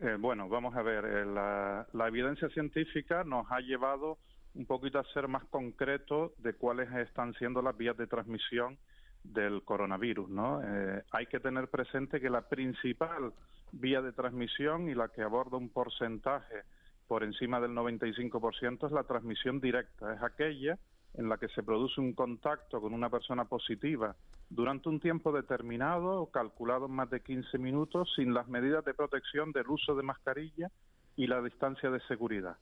[0.00, 4.18] Eh, bueno, vamos a ver, eh, la, la evidencia científica nos ha llevado
[4.54, 8.78] un poquito a ser más concretos de cuáles están siendo las vías de transmisión
[9.24, 10.60] del coronavirus, ¿no?
[10.62, 13.32] Eh, hay que tener presente que la principal
[13.72, 16.62] vía de transmisión y la que aborda un porcentaje
[17.08, 20.78] por encima del 95% es la transmisión directa, es aquella
[21.14, 24.16] en la que se produce un contacto con una persona positiva
[24.50, 29.52] durante un tiempo determinado, calculado en más de 15 minutos, sin las medidas de protección
[29.52, 30.70] del uso de mascarilla
[31.16, 32.56] y la distancia de seguridad.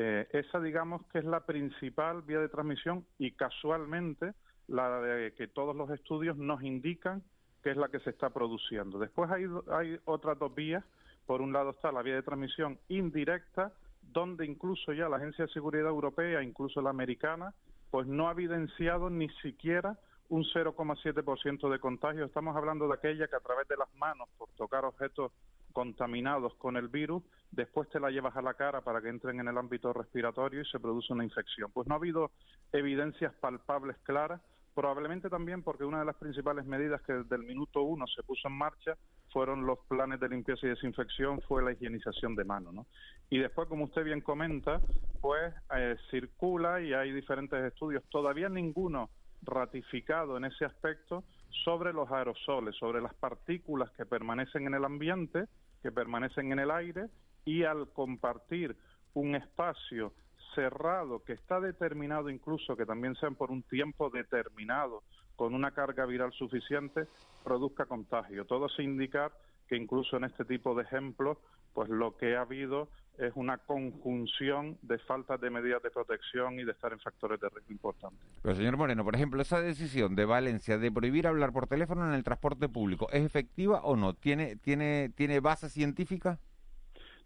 [0.00, 4.32] Eh, esa, digamos, que es la principal vía de transmisión y casualmente
[4.68, 7.24] la de que todos los estudios nos indican
[7.64, 9.00] que es la que se está produciendo.
[9.00, 10.84] Después hay, hay otras dos vías.
[11.26, 15.52] Por un lado está la vía de transmisión indirecta, donde incluso ya la Agencia de
[15.52, 17.52] Seguridad Europea, incluso la americana,
[17.90, 22.24] pues no ha evidenciado ni siquiera un 0,7% de contagio.
[22.24, 25.32] Estamos hablando de aquella que a través de las manos, por tocar objetos
[25.78, 29.46] contaminados con el virus, después te la llevas a la cara para que entren en
[29.46, 31.70] el ámbito respiratorio y se produce una infección.
[31.72, 32.32] Pues no ha habido
[32.72, 34.40] evidencias palpables claras,
[34.74, 38.48] probablemente también porque una de las principales medidas que desde el minuto uno se puso
[38.48, 38.96] en marcha
[39.32, 42.86] fueron los planes de limpieza y desinfección, fue la higienización de manos, ¿no?
[43.30, 44.80] Y después, como usted bien comenta,
[45.20, 49.10] pues eh, circula y hay diferentes estudios, todavía ninguno
[49.42, 51.22] ratificado en ese aspecto
[51.64, 55.46] sobre los aerosoles, sobre las partículas que permanecen en el ambiente,
[55.82, 57.06] que permanecen en el aire
[57.44, 58.76] y al compartir
[59.14, 60.12] un espacio
[60.54, 65.02] cerrado que está determinado incluso que también sean por un tiempo determinado
[65.36, 67.06] con una carga viral suficiente
[67.44, 68.44] produzca contagio.
[68.44, 69.32] Todo se indica
[69.68, 71.38] que incluso en este tipo de ejemplos
[71.74, 72.88] pues lo que ha habido
[73.18, 77.48] es una conjunción de faltas de medidas de protección y de estar en factores de
[77.48, 78.20] riesgo importantes.
[78.42, 82.14] Pero señor Moreno, por ejemplo, esa decisión de Valencia de prohibir hablar por teléfono en
[82.14, 84.14] el transporte público, ¿es efectiva o no?
[84.14, 86.38] ¿Tiene, tiene, tiene base científica?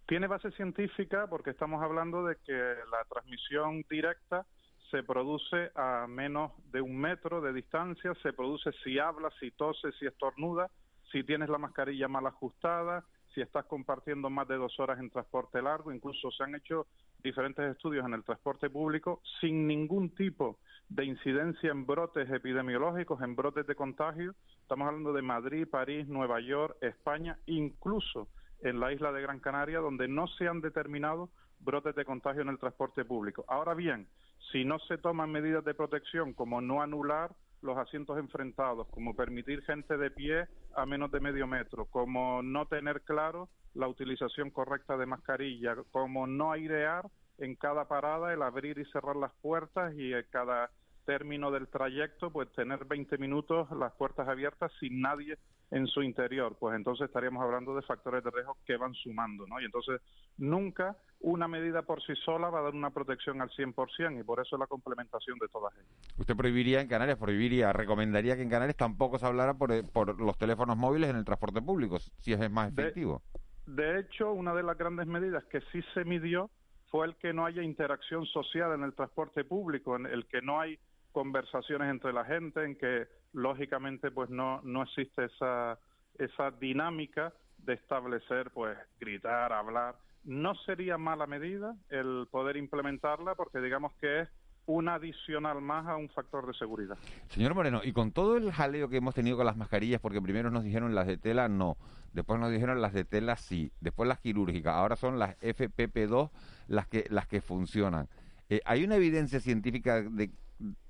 [0.06, 4.46] Tiene base científica porque estamos hablando de que la transmisión directa
[4.90, 9.94] se produce a menos de un metro de distancia, se produce si hablas, si toses,
[9.98, 10.70] si estornudas,
[11.10, 15.62] si tienes la mascarilla mal ajustada, si estás compartiendo más de dos horas en transporte
[15.62, 16.86] largo, incluso se han hecho
[17.22, 23.34] diferentes estudios en el transporte público sin ningún tipo de incidencia en brotes epidemiológicos, en
[23.34, 24.34] brotes de contagio.
[24.60, 28.28] Estamos hablando de Madrid, París, Nueva York, España, incluso
[28.60, 32.48] en la isla de Gran Canaria, donde no se han determinado brotes de contagio en
[32.48, 33.44] el transporte público.
[33.48, 34.08] Ahora bien,
[34.50, 37.30] si no se toman medidas de protección como no anular
[37.62, 42.66] los asientos enfrentados, como permitir gente de pie a menos de medio metro, como no
[42.66, 48.78] tener claro la utilización correcta de mascarilla, como no airear en cada parada el abrir
[48.78, 50.70] y cerrar las puertas y en cada
[51.04, 55.38] término del trayecto, pues tener 20 minutos las puertas abiertas sin nadie
[55.70, 59.58] en su interior, pues entonces estaríamos hablando de factores de riesgo que van sumando, ¿no?
[59.58, 60.02] Y entonces
[60.36, 64.40] nunca una medida por sí sola va a dar una protección al 100% y por
[64.40, 66.14] eso la complementación de todas ellas.
[66.18, 70.20] ¿Usted prohibiría en Canarias, prohibiría, recomendaría que en Canarias tampoco se hablara por, eh, por
[70.20, 73.22] los teléfonos móviles en el transporte público, si es más efectivo?
[73.66, 76.50] De, hecho, una de las grandes medidas que sí se midió
[76.90, 80.60] fue el que no haya interacción social en el transporte público, en el que no
[80.60, 80.78] hay
[81.12, 85.78] conversaciones entre la gente, en que lógicamente pues no, no existe esa,
[86.18, 89.96] esa dinámica de establecer, pues gritar, hablar.
[90.24, 94.28] No sería mala medida el poder implementarla porque digamos que es
[94.66, 96.96] una adicional más a un factor de seguridad.
[97.28, 100.50] Señor Moreno, y con todo el jaleo que hemos tenido con las mascarillas, porque primero
[100.50, 101.76] nos dijeron las de tela no,
[102.12, 106.30] después nos dijeron las de tela sí, después las quirúrgicas, ahora son las FPP2
[106.68, 108.08] las que, las que funcionan.
[108.48, 110.30] Eh, ¿Hay una evidencia científica de,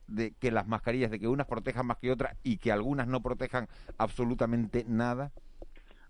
[0.06, 3.20] de que las mascarillas, de que unas protejan más que otras y que algunas no
[3.20, 5.32] protejan absolutamente nada?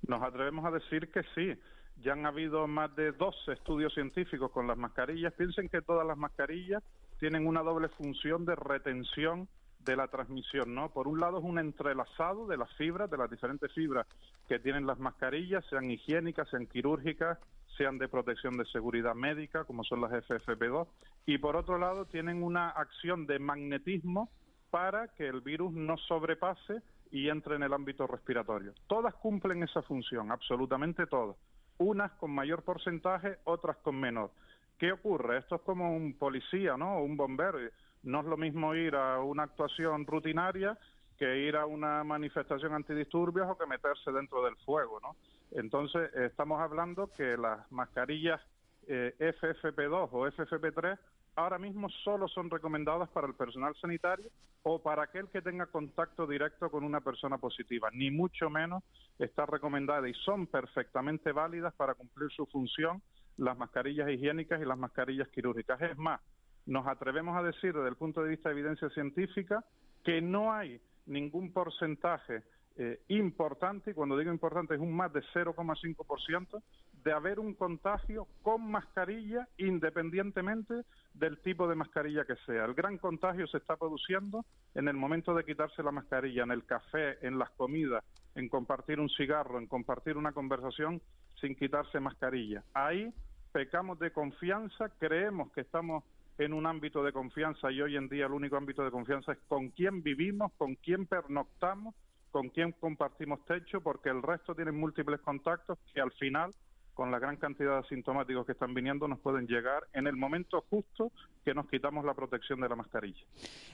[0.07, 1.55] Nos atrevemos a decir que sí.
[2.03, 5.33] Ya han habido más de 12 estudios científicos con las mascarillas.
[5.35, 6.83] Piensen que todas las mascarillas
[7.21, 9.49] tienen una doble función de retención
[9.85, 10.91] de la transmisión, ¿no?
[10.91, 14.07] Por un lado es un entrelazado de las fibras, de las diferentes fibras
[14.49, 17.39] que tienen las mascarillas, sean higiénicas, sean quirúrgicas,
[17.77, 20.87] sean de protección de seguridad médica, como son las FFP2,
[21.27, 24.31] y por otro lado tienen una acción de magnetismo
[24.71, 28.73] para que el virus no sobrepase y entre en el ámbito respiratorio.
[28.87, 31.37] Todas cumplen esa función, absolutamente todas.
[31.79, 34.31] Unas con mayor porcentaje, otras con menor.
[34.79, 35.39] ¿Qué ocurre?
[35.39, 36.97] Esto es como un policía, ¿no?
[36.97, 37.59] O un bombero.
[38.03, 40.79] No es lo mismo ir a una actuación rutinaria
[41.18, 45.16] que ir a una manifestación antidisturbios o que meterse dentro del fuego, ¿no?
[45.53, 48.40] Entonces, estamos hablando que las mascarillas
[48.87, 50.98] eh, FFP2 o FFP3
[51.37, 54.31] ahora mismo solo son recomendadas para el personal sanitario
[54.62, 57.90] o para aquel que tenga contacto directo con una persona positiva.
[57.92, 58.83] Ni mucho menos
[59.18, 63.03] está recomendada y son perfectamente válidas para cumplir su función
[63.38, 65.81] las mascarillas higiénicas y las mascarillas quirúrgicas.
[65.81, 66.20] Es más,
[66.66, 69.64] nos atrevemos a decir desde el punto de vista de evidencia científica
[70.05, 72.43] que no hay ningún porcentaje
[72.77, 76.62] eh, importante, y cuando digo importante es un más de 0,5%,
[77.05, 82.65] de haber un contagio con mascarilla independientemente del tipo de mascarilla que sea.
[82.65, 86.65] El gran contagio se está produciendo en el momento de quitarse la mascarilla, en el
[86.65, 91.03] café, en las comidas, en compartir un cigarro, en compartir una conversación
[91.41, 92.62] sin quitarse mascarilla.
[92.73, 93.12] Ahí
[93.53, 96.05] pecamos de confianza, creemos que estamos
[96.38, 99.38] en un ámbito de confianza y hoy en día el único ámbito de confianza es
[99.49, 101.95] con quién vivimos, con quién pernoctamos,
[102.31, 106.53] con quién compartimos techo, porque el resto tienen múltiples contactos que al final
[106.95, 110.64] con la gran cantidad de asintomáticos que están viniendo, nos pueden llegar en el momento
[110.68, 111.11] justo
[111.45, 113.25] que nos quitamos la protección de la mascarilla.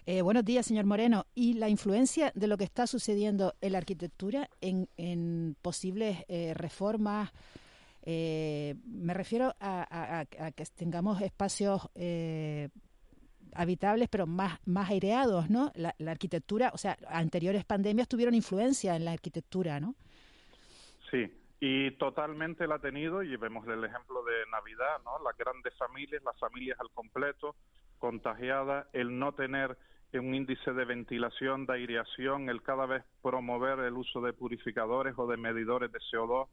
[0.07, 1.27] Eh, buenos días, señor Moreno.
[1.35, 7.33] ¿Y la influencia de lo que está sucediendo en la arquitectura en, posibles eh, reformas?
[8.03, 11.89] Eh, me refiero a, que tengamos espacios
[13.55, 15.73] habitables, pero más, más aireados, ¿no?
[15.75, 19.95] La, la arquitectura, o sea, anteriores pandemias tuvieron influencia en la arquitectura, ¿no?
[21.11, 25.19] Sí, y totalmente la ha tenido, y vemos el ejemplo de Navidad, ¿no?
[25.25, 27.57] Las grandes familias, las familias al completo,
[27.99, 29.77] contagiadas, el no tener
[30.13, 35.27] un índice de ventilación, de aireación, el cada vez promover el uso de purificadores o
[35.27, 36.49] de medidores de CO2,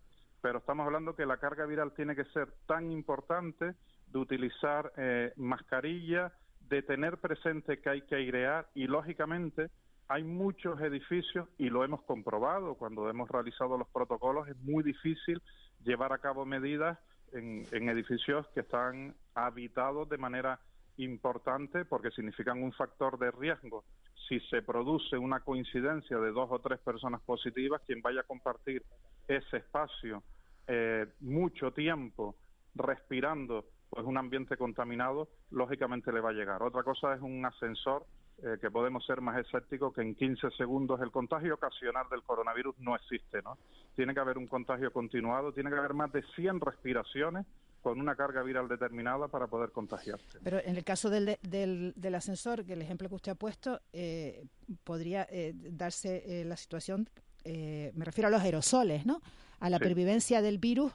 [0.46, 3.74] pero estamos hablando que la carga viral tiene que ser tan importante
[4.06, 6.34] de utilizar eh, mascarilla,
[6.70, 9.72] de tener presente que hay que airear y, lógicamente,
[10.08, 15.42] hay muchos edificios y lo hemos comprobado cuando hemos realizado los protocolos, es muy difícil
[15.84, 17.00] llevar a cabo medidas
[17.32, 20.60] en, edificios que están habitados de manera
[20.98, 23.84] importante porque significan un factor de riesgo.
[24.30, 28.84] Si se produce una coincidencia de dos o tres personas positivas, quien vaya a compartir
[29.28, 30.22] ese espacio
[30.68, 32.36] eh, mucho tiempo
[32.76, 36.62] respirando pues un ambiente contaminado, lógicamente le va a llegar.
[36.64, 38.06] Otra cosa es un ascensor
[38.44, 42.78] eh, que podemos ser más escépticos que en 15 segundos el contagio ocasional del coronavirus
[42.80, 43.58] no existe, ¿no?
[43.96, 47.46] Tiene que haber un contagio continuado, tiene que haber más de 100 respiraciones
[47.82, 50.40] con una carga viral determinada para poder contagiarse.
[50.44, 54.44] Pero en el caso del, del, ascensor, que el ejemplo que usted ha puesto, eh,
[54.84, 57.08] podría eh, darse la situación,
[57.46, 59.22] me refiero a los aerosoles, ¿no?
[59.60, 60.92] A la pervivencia del virus,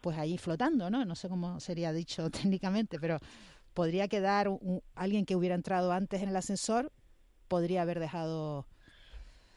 [0.00, 1.04] pues ahí flotando, ¿no?
[1.04, 3.18] No sé cómo sería dicho técnicamente, pero
[3.74, 4.48] podría quedar
[4.94, 6.90] alguien que hubiera entrado antes en el ascensor,
[7.48, 8.66] podría haber dejado...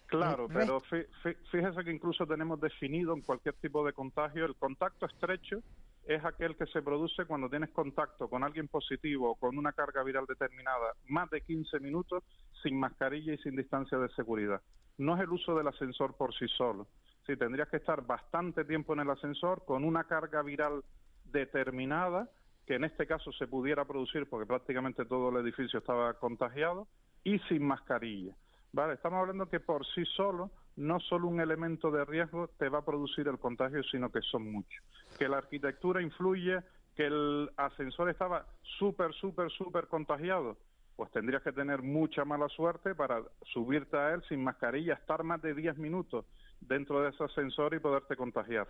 [0.08, 5.62] Claro, pero fíjese que incluso tenemos definido en cualquier tipo de contagio el contacto estrecho
[6.10, 10.02] es aquel que se produce cuando tienes contacto con alguien positivo o con una carga
[10.02, 12.24] viral determinada más de 15 minutos
[12.64, 14.60] sin mascarilla y sin distancia de seguridad.
[14.98, 16.88] No es el uso del ascensor por sí solo,
[17.26, 20.84] Sí, tendrías que estar bastante tiempo en el ascensor con una carga viral
[21.26, 22.30] determinada,
[22.66, 26.88] que en este caso se pudiera producir porque prácticamente todo el edificio estaba contagiado,
[27.24, 28.36] y sin mascarilla.
[28.72, 32.80] Vale, estamos hablando que por sí solo no solo un elemento de riesgo te va
[32.80, 34.84] a producir el contagio, sino que son muchos.
[35.18, 36.62] Que la arquitectura influye,
[36.96, 38.46] que el ascensor estaba
[38.78, 40.58] súper, súper, súper contagiado,
[40.96, 45.42] pues tendrías que tener mucha mala suerte para subirte a él sin mascarilla, estar más
[45.42, 46.26] de 10 minutos
[46.62, 48.68] dentro de ese ascensor y poderte contagiar.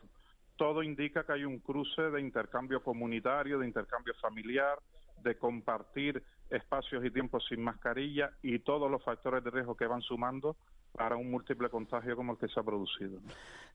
[0.55, 4.77] Todo indica que hay un cruce de intercambio comunitario, de intercambio familiar,
[5.23, 10.01] de compartir espacios y tiempos sin mascarilla y todos los factores de riesgo que van
[10.01, 10.57] sumando
[10.91, 13.19] para un múltiple contagio como el que se ha producido.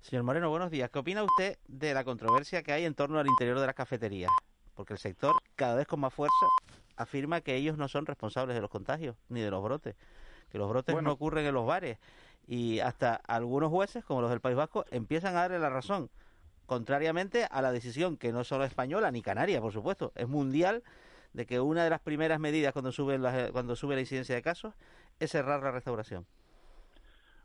[0.01, 0.91] Señor Moreno, buenos días.
[0.91, 4.33] ¿Qué opina usted de la controversia que hay en torno al interior de las cafeterías?
[4.75, 6.47] Porque el sector, cada vez con más fuerza,
[6.97, 9.95] afirma que ellos no son responsables de los contagios ni de los brotes,
[10.51, 11.99] que los brotes no ocurren en los bares
[12.47, 16.11] y hasta algunos jueces, como los del País Vasco, empiezan a darle la razón,
[16.67, 20.83] contrariamente a la decisión que no solo española ni canaria, por supuesto, es mundial
[21.33, 24.43] de que una de las primeras medidas cuando sube la, cuando sube la incidencia de
[24.43, 24.75] casos
[25.19, 26.27] es cerrar la restauración.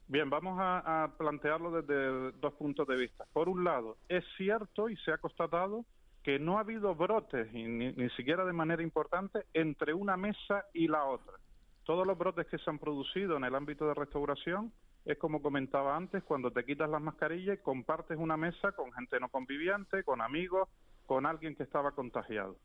[0.08, 3.26] Bien, vamos a, plantearlo desde dos puntos de vista.
[3.32, 5.86] Por un lado, es cierto y se ha constatado
[6.24, 10.88] que no ha habido brotes, ni, ni siquiera de manera importante, entre una mesa y
[10.88, 11.36] la otra.
[11.84, 14.72] Todos los brotes que se han producido en el ámbito de restauración
[15.10, 19.20] es como comentaba antes, cuando te quitas las mascarillas y compartes una mesa con gente
[19.20, 20.70] no conviviente, con amigos,
[21.08, 22.58] con alguien que estaba contagiado.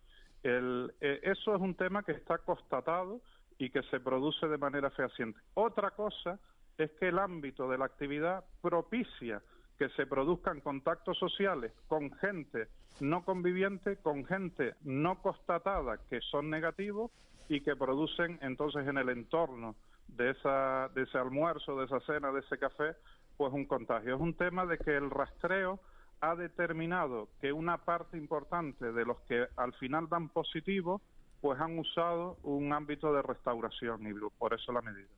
[0.42, 0.90] Eh,
[1.22, 3.22] eso es un tema que está constatado
[3.56, 5.40] y que se produce de manera fehaciente.
[5.54, 6.38] Otra cosa
[6.76, 9.40] es que el ámbito de la actividad propicia
[9.78, 12.68] que se produzcan contactos sociales con gente
[13.00, 17.10] no conviviente, con gente no constatada que son negativos
[17.48, 19.76] y que producen entonces en el entorno
[20.08, 22.94] de, esa, de ese almuerzo, de esa cena, de ese café,
[23.36, 24.14] pues un contagio.
[24.14, 25.80] Es un tema de que el rastreo
[26.20, 31.02] ha determinado que una parte importante de los que al final dan positivo,
[31.40, 35.08] pues han usado un ámbito de restauración y por eso la medida.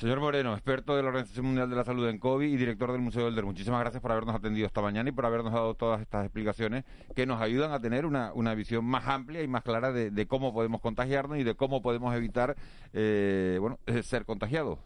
[0.00, 3.02] Señor Moreno, experto de la Organización Mundial de la Salud en COVID y director del
[3.02, 6.00] Museo del Der, muchísimas gracias por habernos atendido esta mañana y por habernos dado todas
[6.00, 9.92] estas explicaciones que nos ayudan a tener una, una visión más amplia y más clara
[9.92, 12.56] de, cómo podemos contagiarnos y de cómo podemos evitar
[12.94, 14.78] eh, bueno, eh, ser contagiados.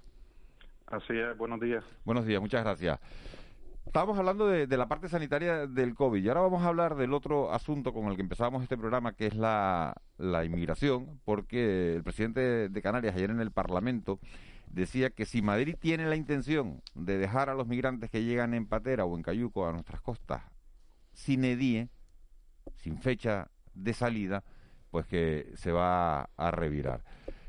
[0.88, 1.84] Así es, buenos días.
[2.04, 2.98] Buenos días, muchas gracias.
[3.86, 7.52] Estábamos hablando de, la parte sanitaria del COVID y ahora vamos a hablar del otro
[7.52, 12.68] asunto con el que empezamos este programa, que es la, la inmigración, porque el presidente
[12.68, 14.18] de Canarias ayer en el Parlamento
[14.74, 18.66] decía que si Madrid tiene la intención de dejar a los migrantes que llegan en
[18.66, 20.42] Patera o en Cayuco a nuestras costas
[21.12, 21.88] sin edie,
[22.74, 24.42] sin fecha de salida,
[24.90, 27.04] pues que se va a revirar.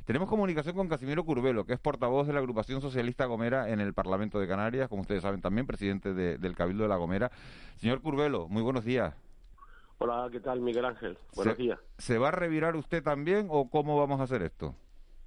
[0.06, 3.96] Tenemos comunicación con Casimiro Curvelo, que es portavoz de la agrupación socialista Gomera en el
[3.96, 7.32] Parlamento de Canarias, como ustedes saben también, presidente del Cabildo de la Gomera.
[7.78, 9.16] Señor Curvelo, muy buenos días.
[9.98, 11.18] Hola, ¿qué tal Miguel Ángel?
[11.36, 11.80] Buenos días.
[11.98, 14.76] ¿Se va a revirar usted también o cómo vamos a hacer esto?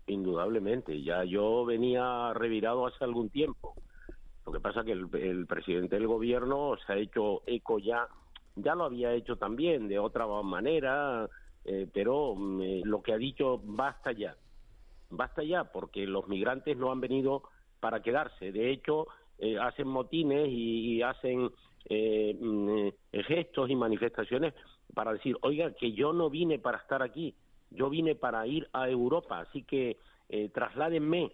[0.08, 3.74] Indudablemente, ya yo venía revirado hace algún tiempo.
[4.46, 8.08] Lo que pasa que el, presidente del gobierno se ha hecho eco ya,
[8.56, 11.28] ya lo había hecho también de otra manera,
[11.66, 14.34] eh, pero mm, lo que ha dicho basta ya,
[15.10, 17.42] basta ya, porque los migrantes no han venido
[17.78, 18.50] para quedarse.
[18.50, 21.50] De hecho, eh, hacen motines y, hacen
[21.90, 22.88] eh, mm,
[23.26, 24.54] gestos y manifestaciones
[24.94, 27.34] para decir, oiga, que yo no vine para estar aquí,
[27.70, 31.32] yo vine para ir a Europa, así que eh, trasládenme.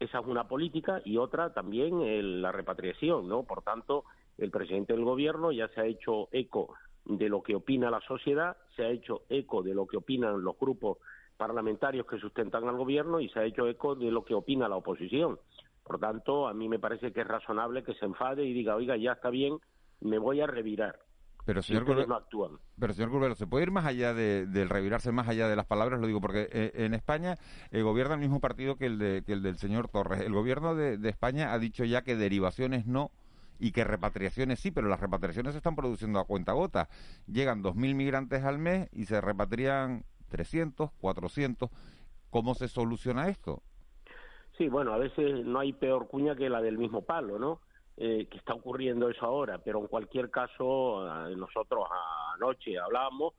[0.00, 3.44] Esa es una política y otra también la repatriación, ¿no?
[3.44, 4.04] Por tanto,
[4.36, 8.56] el presidente del gobierno ya se ha hecho eco de lo que opina la sociedad,
[8.74, 10.98] se ha hecho eco de lo que opinan los grupos
[11.36, 14.76] parlamentarios que sustentan al gobierno y se ha hecho eco de lo que opina la
[14.76, 15.38] oposición.
[15.84, 18.96] Por tanto, a mí me parece que es razonable que se enfade y diga, oiga,
[18.96, 19.58] ya está bien,
[20.00, 20.98] me voy a revirar.
[21.44, 22.22] Pero señor, Curbelo,
[22.78, 26.00] pero señor ¿se puede ir más allá de, del revirarse, más allá de las palabras?
[26.00, 27.36] Lo digo porque eh, en España
[27.72, 30.20] eh, gobierna el mismo partido que el, de, que el del señor Torres.
[30.20, 33.10] El gobierno de, España ha dicho ya que derivaciones no
[33.58, 36.88] y que repatriaciones sí, pero las repatriaciones se están produciendo a cuenta gota.
[37.26, 41.70] Llegan 2.000 migrantes al mes y se repatrian 300, 400.
[42.30, 43.62] ¿Cómo se soluciona esto?
[44.56, 47.60] Sí, bueno, a veces no hay peor cuña que la del mismo palo, ¿no?
[47.96, 51.86] Eh, que está ocurriendo eso ahora, pero en cualquier caso eh, nosotros
[52.34, 53.34] anoche hablamos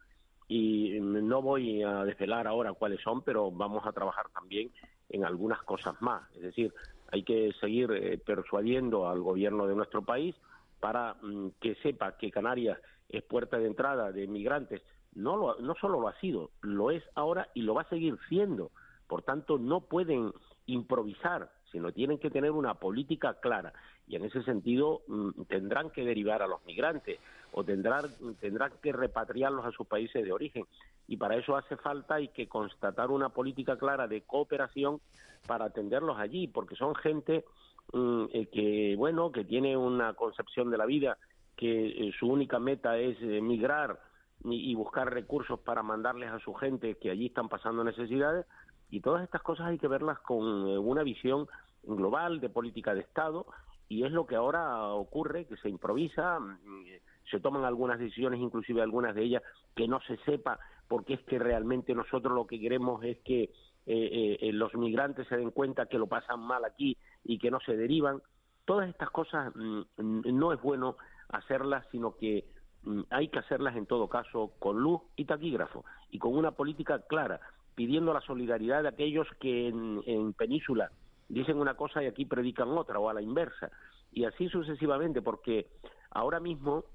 [0.48, 4.72] y no voy a desvelar ahora cuáles son, pero vamos a trabajar también
[5.10, 6.24] en algunas cosas más.
[6.36, 6.74] Es decir,
[7.12, 10.36] hay que seguir eh, persuadiendo al gobierno de nuestro país
[10.80, 12.80] para mm, que sepa que Canarias
[13.10, 14.82] es puerta de entrada de migrantes.
[15.14, 18.18] No, lo, no solo lo ha sido, lo es ahora y lo va a seguir
[18.30, 18.72] siendo.
[19.08, 20.34] Por tanto, no pueden
[20.66, 23.74] improvisar, sino tienen que tener una política clara.
[24.08, 27.20] Y en ese sentido mm, tendrán que derivar a los migrantes
[27.52, 28.06] o tendrán,
[28.40, 30.66] tendrán que repatriarlos a sus países de origen.
[31.08, 35.00] Y para eso hace falta hay que constatar una política clara de cooperación
[35.48, 37.46] para atenderlos allí, porque son gente
[37.94, 41.18] mm, eh, que, bueno, que tiene una concepción de la vida
[41.56, 44.00] que eh, su única meta es eh, migrar
[44.44, 48.46] y, y buscar recursos para mandarles a su gente que allí están pasando necesidades.
[48.90, 51.48] Y todas estas cosas hay que verlas con una visión
[51.84, 53.46] global de política de Estado
[53.94, 56.86] y es lo que ahora ocurre, que se improvisa, mm,
[57.30, 59.44] se toman algunas decisiones, inclusive algunas de ellas,
[59.76, 63.52] que no se sepa, porque es que realmente nosotros lo que queremos es que
[63.86, 67.60] eh, eh, los migrantes se den cuenta que lo pasan mal aquí y que no
[67.60, 68.20] se derivan.
[68.66, 70.98] Todas estas cosas mm, no es bueno
[71.30, 72.46] hacerlas, sino que
[72.84, 77.00] mm, hay que hacerlas en todo caso con luz y taquígrafo y con una política
[77.08, 77.40] clara,
[77.76, 80.90] pidiendo la solidaridad de aquellos que en Península
[81.34, 83.72] dicen una cosa y aquí predican otra o a la inversa.
[84.12, 85.68] Y así sucesivamente, porque
[86.12, 86.86] ahora mismo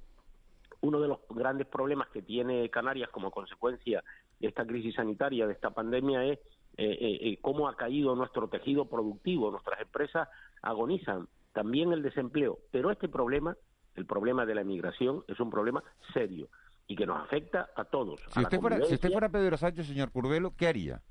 [0.80, 4.04] uno de los grandes problemas que tiene Canarias como consecuencia
[4.38, 6.38] de esta crisis sanitaria, de esta pandemia, es
[6.76, 10.28] eh, eh, eh, cómo ha caído nuestro tejido productivo, nuestras empresas
[10.62, 12.58] agonizan, también el desempleo.
[12.70, 13.56] Pero este problema,
[13.96, 15.82] el problema de la emigración, es un problema
[16.12, 16.48] serio
[16.86, 18.20] y que nos afecta a todos.
[18.32, 21.02] Si, usted, fuera, si usted fuera Pedro Sánchez, señor Curvelo, ¿qué haría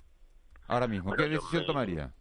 [0.67, 1.13] ahora mismo?
[1.13, 2.13] ¿Qué decisión tomaría?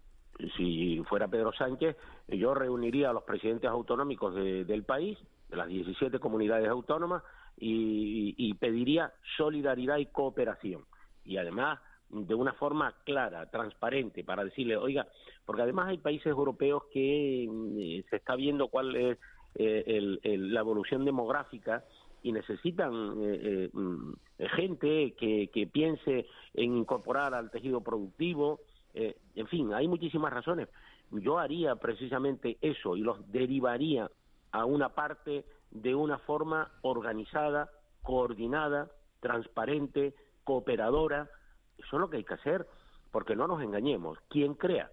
[0.56, 1.96] Si fuera Pedro Sánchez,
[2.28, 5.18] yo reuniría a los presidentes autonómicos del país,
[5.48, 7.22] de las 17 comunidades autónomas,
[7.58, 10.84] y, pediría solidaridad y cooperación.
[11.24, 11.80] Y además,
[12.10, 15.06] de una forma clara, transparente, para decirle, oiga,
[15.44, 19.18] porque además hay países europeos que eh, se está viendo cuál es
[19.54, 21.84] eh, la evolución demográfica
[22.22, 24.12] y necesitan eh, mm,
[24.54, 28.60] gente que, que piense en incorporar al tejido productivo,
[28.96, 30.68] eh, en fin, hay muchísimas razones.
[31.10, 34.10] Yo haría precisamente eso y los derivaría
[34.52, 37.70] a una parte de una forma organizada,
[38.02, 38.90] coordinada,
[39.20, 41.28] transparente, cooperadora.
[41.76, 42.66] Eso es lo que hay que hacer,
[43.12, 44.18] porque no nos engañemos.
[44.30, 44.90] Quien crea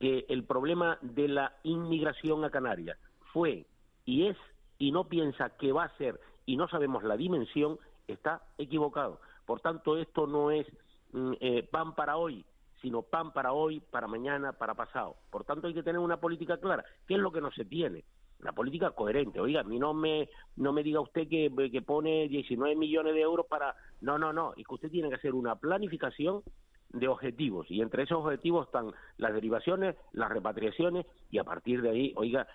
[0.00, 2.98] que el problema de la inmigración a Canarias
[3.32, 3.66] fue
[4.04, 4.36] y es
[4.78, 7.78] y no piensa que va a ser y no sabemos la dimensión,
[8.08, 9.20] está equivocado.
[9.46, 10.66] Por tanto, esto no es
[11.12, 12.44] mm, eh, pan para hoy,
[12.80, 15.16] sino pan para hoy, para mañana, para pasado.
[15.30, 16.84] Por tanto, hay que tener una política clara.
[17.06, 18.04] ¿Qué es lo que no se tiene?
[18.40, 19.40] Una política coherente.
[19.40, 23.20] Oiga, a mí no me, no me diga usted que, que pone 19 millones de
[23.20, 23.74] euros para...
[24.00, 24.52] No, no, no.
[24.56, 26.42] Es que usted tiene que hacer una planificación
[26.90, 31.90] de objetivos y entre esos objetivos están las derivaciones, las repatriaciones y a partir de
[31.90, 32.46] ahí, oiga,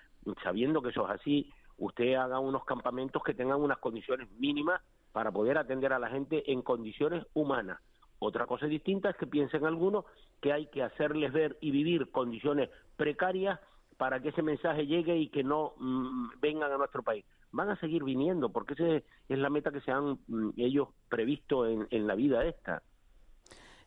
[0.42, 5.30] sabiendo que eso es así, usted haga unos campamentos que tengan unas condiciones mínimas para
[5.30, 7.78] poder atender a la gente en condiciones humanas
[8.24, 10.04] otra cosa distinta es que piensen algunos
[10.40, 13.60] que hay que hacerles ver y vivir condiciones precarias
[13.96, 17.24] para que ese mensaje llegue y que no mm, vengan a nuestro país.
[17.52, 21.66] Van a seguir viniendo porque esa es la meta que se han mm, ellos previsto
[21.66, 22.82] en, la vida esta.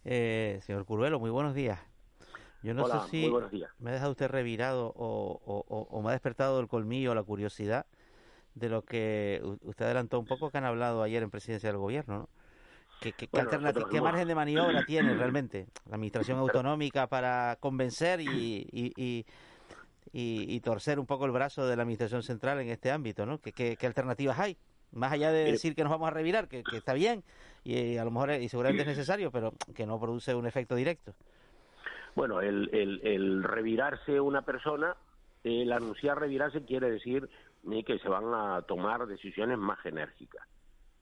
[0.06, 1.80] Eh, señor Curvelo, muy buenos días.
[2.64, 3.32] Yo no sé si
[3.80, 7.86] me ha dejado usted revirado o, o, me ha despertado el colmillo la curiosidad
[8.56, 12.18] de lo que usted adelantó un poco que han hablado ayer en presidencia del gobierno,
[12.18, 12.30] ¿no?
[13.00, 19.26] ¿Qué, qué, margen de maniobra tiene realmente la administración autonómica para convencer y, y,
[20.12, 23.26] y, torcer un poco el brazo de la administración central en este ámbito?
[23.26, 23.40] ¿no?
[23.40, 24.58] ¿Qué, alternativas hay?
[24.92, 27.24] Más allá de decir que nos vamos a revirar, que, está bien
[27.64, 31.14] y a lo mejor y seguramente es necesario, pero que no produce un efecto directo.
[32.16, 34.96] Bueno, el, el, el revirarse una persona,
[35.44, 37.30] el anunciar revirarse quiere decir
[37.72, 40.48] eh, que se van a tomar decisiones más enérgicas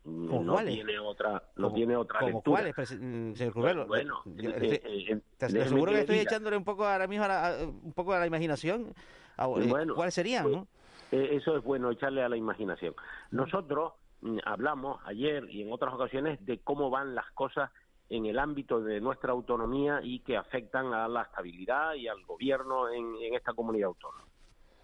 [0.06, 2.74] no tiene otra no tiene otra ¿Cómo lectura.
[2.74, 7.26] cuáles, mm, señor Bueno, eh, eh, te, aseguro que estoy echándole un poco ahora mismo
[7.26, 8.94] a un poco a la imaginación.
[9.38, 10.44] Eh, ¿Cuáles serían?
[10.44, 10.68] Pues, ¿no?
[11.12, 12.94] eso es bueno echarle a la imaginación.
[13.32, 17.72] Nosotros mm, hablamos ayer y en otras ocasiones de cómo van las cosas
[18.10, 22.90] en el ámbito de nuestra autonomía y que afectan a la estabilidad y al gobierno
[22.90, 24.26] en, en esta comunidad autónoma.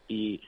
[0.08, 0.42] Y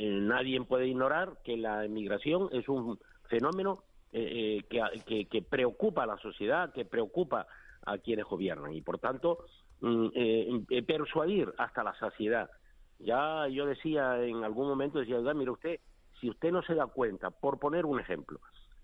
[0.00, 2.98] nadie puede ignorar que la emigración es un
[3.28, 3.82] fenómeno
[4.14, 7.46] eh, que, que, preocupa a la sociedad, que preocupa
[7.86, 9.46] a quienes gobiernan y por tanto
[9.80, 12.50] mm, eh, eh, persuadir hasta la saciedad.
[12.98, 15.80] Ya yo decía en algún momento, decía, mire usted,
[16.20, 18.40] si usted no se da cuenta, por poner un ejemplo,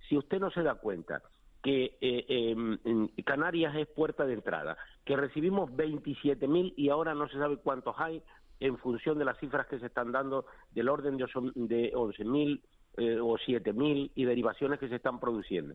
[0.08, 1.22] si usted no se da cuenta
[1.62, 7.58] que em, Canarias es puerta de entrada, que recibimos 27.000 y ahora no se sabe
[7.58, 8.22] cuántos hay
[8.60, 12.62] en función de las cifras que se están dando del orden de 11.000
[12.99, 15.74] eh, o 7.000 y derivaciones que se están produciendo.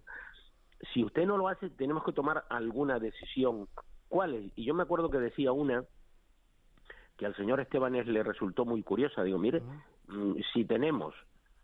[0.94, 3.68] Si usted no lo hace, tenemos que tomar alguna decisión.
[4.10, 4.52] ¿Cuál es?
[4.56, 5.84] Y yo me acuerdo que decía una
[7.18, 9.24] que al señor Estebanes le resultó muy curiosa.
[9.24, 9.62] Digo, mire,
[10.08, 11.16] mm, si tenemos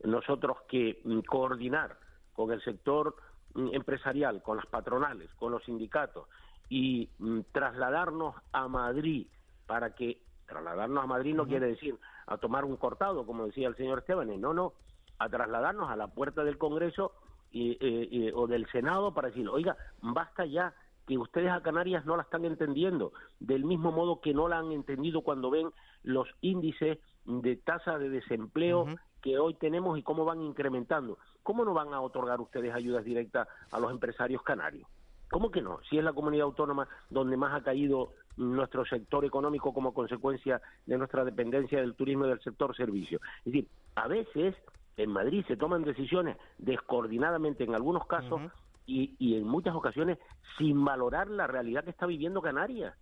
[0.03, 1.97] nosotros que mm, coordinar
[2.33, 3.15] con el sector
[3.55, 6.27] mm, empresarial, con las patronales, con los sindicatos
[6.69, 7.09] y
[7.51, 9.27] trasladarnos a Madrid
[9.65, 11.97] para que trasladarnos a Madrid no quiere decir
[12.27, 14.73] a tomar un cortado, como decía el señor Esteban, no, no,
[15.19, 17.13] a trasladarnos a la puerta del Congreso
[17.51, 20.73] y, o del Senado para decir, oiga, basta ya
[21.07, 24.71] que ustedes a Canarias no la están entendiendo, del mismo modo que no la han
[24.71, 25.71] entendido cuando ven
[26.03, 28.85] los índices de tasa de desempleo
[29.21, 31.17] que hoy tenemos y cómo van incrementando.
[31.43, 34.87] ¿Cómo no van a otorgar ustedes ayudas directas a los empresarios canarios?
[35.29, 35.79] ¿Cómo que no?
[35.89, 40.97] Si es la comunidad autónoma donde más ha caído nuestro sector económico como consecuencia de
[40.97, 43.19] nuestra dependencia del turismo y del sector servicio.
[43.39, 44.55] Es decir, a veces
[44.99, 48.41] en Madrid se toman decisiones descoordinadamente en algunos casos
[48.85, 50.17] y, en muchas ocasiones
[50.57, 52.95] sin valorar la realidad que está viviendo Canarias.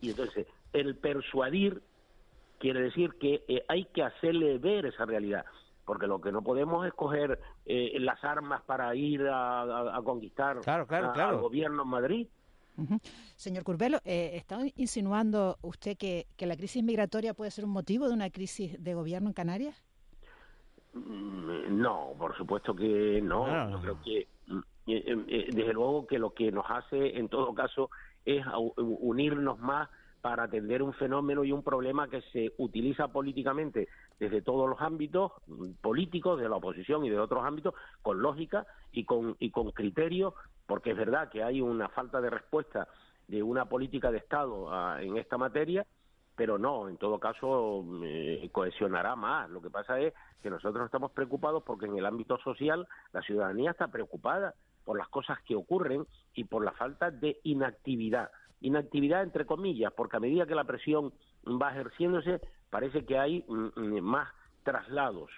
[0.00, 1.82] Y entonces, el persuadir
[2.58, 5.44] quiere decir que eh, hay que hacerle ver esa realidad,
[5.84, 11.38] porque lo que no podemos es coger eh, las armas para ir a, conquistar al
[11.38, 12.28] gobierno en Madrid.
[13.34, 18.08] Señor Curbelo, eh, ¿está insinuando usted que, que la crisis migratoria puede ser un motivo
[18.08, 19.87] de una crisis de gobierno en Canarias?
[20.94, 23.46] Mm, no, por supuesto que no.
[23.46, 23.68] Ah.
[23.70, 24.26] Yo creo que eh,
[24.86, 27.90] eh, desde luego que lo que nos hace en todo caso
[28.24, 28.44] es
[28.76, 29.88] unirnos más
[30.20, 35.32] para atender un fenómeno y un problema que se utiliza políticamente desde todos los ámbitos
[35.46, 39.70] mm, políticos, de la oposición y de otros ámbitos, con lógica y con, y con
[39.70, 40.34] criterio,
[40.66, 42.88] porque es verdad que hay una falta de respuesta
[43.28, 45.86] de una política de Estado ah, en esta materia,
[46.38, 49.50] pero no, en todo caso mm, eh, cohesionará más.
[49.50, 53.72] Lo que pasa es que nosotros estamos preocupados porque en el ámbito social la ciudadanía
[53.72, 58.30] está preocupada por las cosas que ocurren y por la falta de inactividad.
[58.60, 61.12] Inactividad entre comillas, porque a medida que la presión
[61.44, 64.28] va ejerciéndose, parece que hay mm, mm, más
[64.62, 65.30] traslados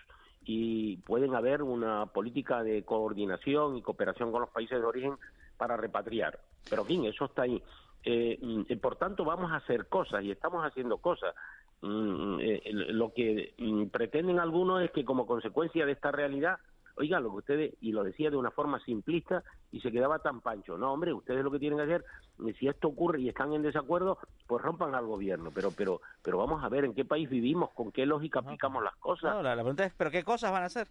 [0.44, 5.16] y pueden haber una política de coordinación y cooperación con los países de origen
[5.57, 6.40] para repatriar.
[6.68, 7.62] Pero, en fin, eso está ahí.
[8.05, 11.34] Eh, mm, por tanto, vamos a hacer cosas y estamos haciendo cosas.
[11.82, 13.55] Eh, lo que
[13.90, 16.59] pretenden algunos es que como consecuencia de esta realidad
[17.01, 19.42] oigan lo que ustedes, y lo decía de una forma simplista
[19.72, 20.76] y se quedaba tan pancho.
[20.76, 22.05] No, hombre, ustedes lo que tienen que hacer,
[22.46, 25.51] eh, si esto ocurre y están en desacuerdo, pues rompan al gobierno.
[25.55, 28.96] Pero, pero, pero vamos a ver en qué país vivimos, con qué lógica aplicamos las
[28.96, 29.34] cosas.
[29.34, 30.88] No, la, pregunta es, ¿pero qué cosas van a hacer?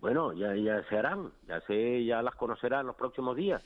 [0.00, 3.62] Bueno, ya, ya se harán, ya se, ya las conocerán en los próximos días.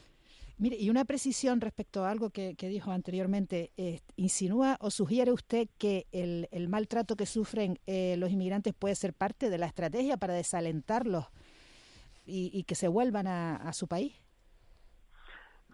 [0.57, 3.73] Mire, y una precisión respecto a algo que, dijo anteriormente.
[3.77, 8.95] Eh, ¿Insinúa o sugiere usted que el, el maltrato que sufren eh, los inmigrantes puede
[8.95, 11.27] ser parte de la estrategia para desalentarlos
[12.27, 14.15] y, que se vuelvan a, su país?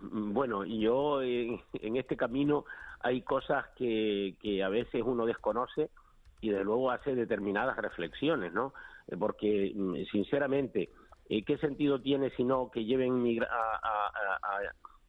[0.00, 1.60] Bueno, yo en,
[1.96, 2.64] este camino
[3.00, 5.90] hay cosas que, que a veces uno desconoce
[6.40, 8.72] y de luego hace determinadas reflexiones, ¿no?
[9.06, 10.90] Eh, porque, mm, sinceramente,
[11.30, 14.60] eh, ¿qué sentido tiene si no que lleven a,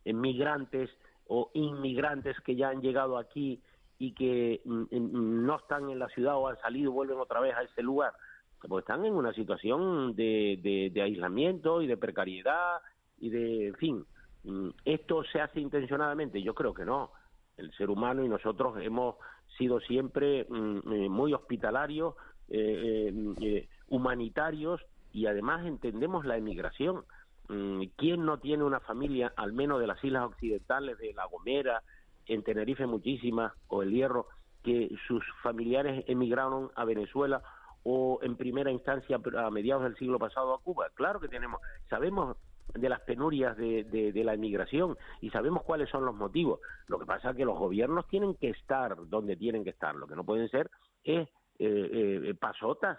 [0.06, 0.92] migrantes
[1.26, 3.60] o inmigrantes que ya han llegado aquí
[3.98, 7.40] y que mm, mm, no están en la ciudad o han salido y vuelven otra
[7.40, 8.14] vez a ese lugar?
[8.60, 12.78] porque están en una situación de, de, aislamiento y de precariedad
[13.18, 14.06] y de, en fin,
[14.44, 16.44] mm, ¿esto se hace intencionadamente?
[16.44, 17.12] Yo creo que no.
[17.58, 19.16] El ser humano y nosotros hemos
[19.58, 22.14] sido siempre mm, eh, muy hospitalarios,
[22.48, 24.80] eh, humanitarios
[25.12, 27.04] y además entendemos la emigración.
[27.50, 31.82] Mm, ¿Quién no tiene una familia, al menos de las islas occidentales, de La Gomera,
[32.28, 34.28] en Tenerife muchísimas, o El Hierro,
[34.64, 37.42] que sus familiares emigraron a Venezuela
[37.84, 40.90] o en primera instancia a mediados del siglo pasado a Cuba.
[40.94, 42.38] Claro que tenemos, sabemos
[42.74, 46.60] de las penurias de, de, la inmigración y sabemos cuáles son los motivos.
[46.88, 49.96] Lo que pasa es que los gobiernos tienen que estar donde tienen que estar.
[49.96, 50.70] Lo que no pueden ser
[51.04, 51.28] es
[51.60, 52.98] eh, eh, pasotas.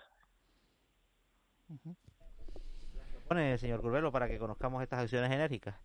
[3.29, 5.77] Pone, señor Curvelo, para que conozcamos estas acciones enérgicas.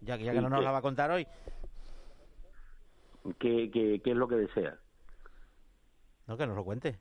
[0.00, 1.26] Ya que, ya que no nos la va a contar hoy.
[3.38, 4.78] ¿Qué, qué, qué es lo que desea?
[6.26, 6.98] No, que nos lo cuente.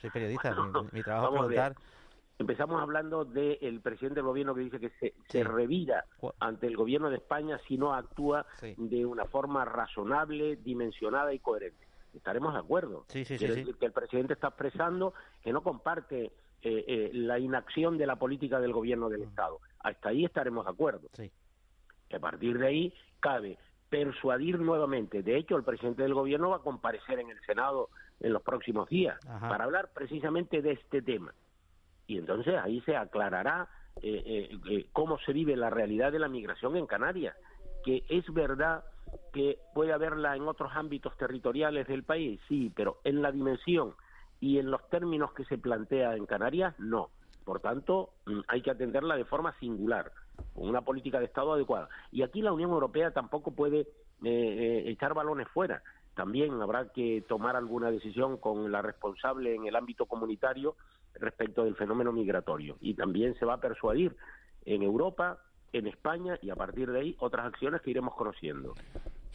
[0.00, 0.54] Soy periodista,
[0.92, 1.76] mi, trabajo es preguntar.
[2.38, 6.04] Empezamos hablando del presidente del gobierno que dice que se, se, revira
[6.38, 11.86] ante el gobierno de España si no actúa de una forma razonable, dimensionada y coherente.
[12.12, 13.06] Estaremos de acuerdo.
[13.08, 16.30] Sí, sí, Quiere decir que el presidente está expresando que no comparte
[16.66, 19.28] eh, eh, la inacción de la política del gobierno del mm.
[19.28, 19.60] Estado.
[19.80, 21.08] Hasta ahí estaremos de acuerdo.
[22.14, 23.58] A partir de ahí cabe
[23.88, 25.22] persuadir nuevamente.
[25.22, 27.88] De hecho, el presidente del gobierno va a comparecer en el Senado
[28.20, 31.32] en los próximos días para hablar precisamente de este tema.
[32.06, 33.68] Y entonces ahí se aclarará
[34.02, 37.34] eh, eh, eh, cómo se vive la realidad de la migración en Canarias,
[37.84, 38.84] que es verdad
[39.32, 43.94] que puede haberla en otros ámbitos territoriales del país, sí, pero en la dimensión
[44.40, 47.10] y en los términos que se plantea en Canarias, no.
[47.44, 50.12] Por tanto, mm, hay que atenderla de forma singular,
[50.54, 51.88] con una política de Estado adecuada.
[52.10, 53.86] Y aquí la Unión Europea tampoco puede eh,
[54.24, 55.82] eh, echar balones fuera.
[56.14, 60.74] También habrá que tomar alguna decisión con la responsable en el ámbito comunitario
[61.14, 62.76] respecto del fenómeno migratorio.
[62.80, 64.16] Y también se va a persuadir
[64.64, 65.38] en Europa,
[65.72, 68.74] en España y a partir de ahí otras acciones que iremos conociendo.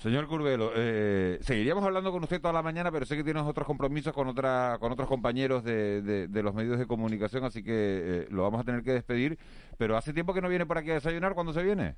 [0.02, 3.68] Señor Curvelo, eh, seguiríamos hablando con usted toda la mañana, pero sé que tienes otros
[3.68, 8.28] compromisos con otra, con otros compañeros de, de, los medios de comunicación, así que eh,
[8.32, 9.38] lo vamos a tener que despedir.
[9.78, 11.98] Pero hace tiempo que no viene por aquí a desayunar, ¿cuándo se viene?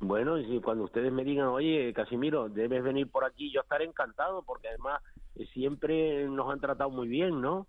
[0.00, 3.86] Bueno, y si cuando ustedes me digan, oye, Casimiro, debes venir por aquí, yo estaré
[3.86, 5.00] encantado, porque además
[5.36, 7.66] eh, siempre nos han tratado muy bien, ¿no?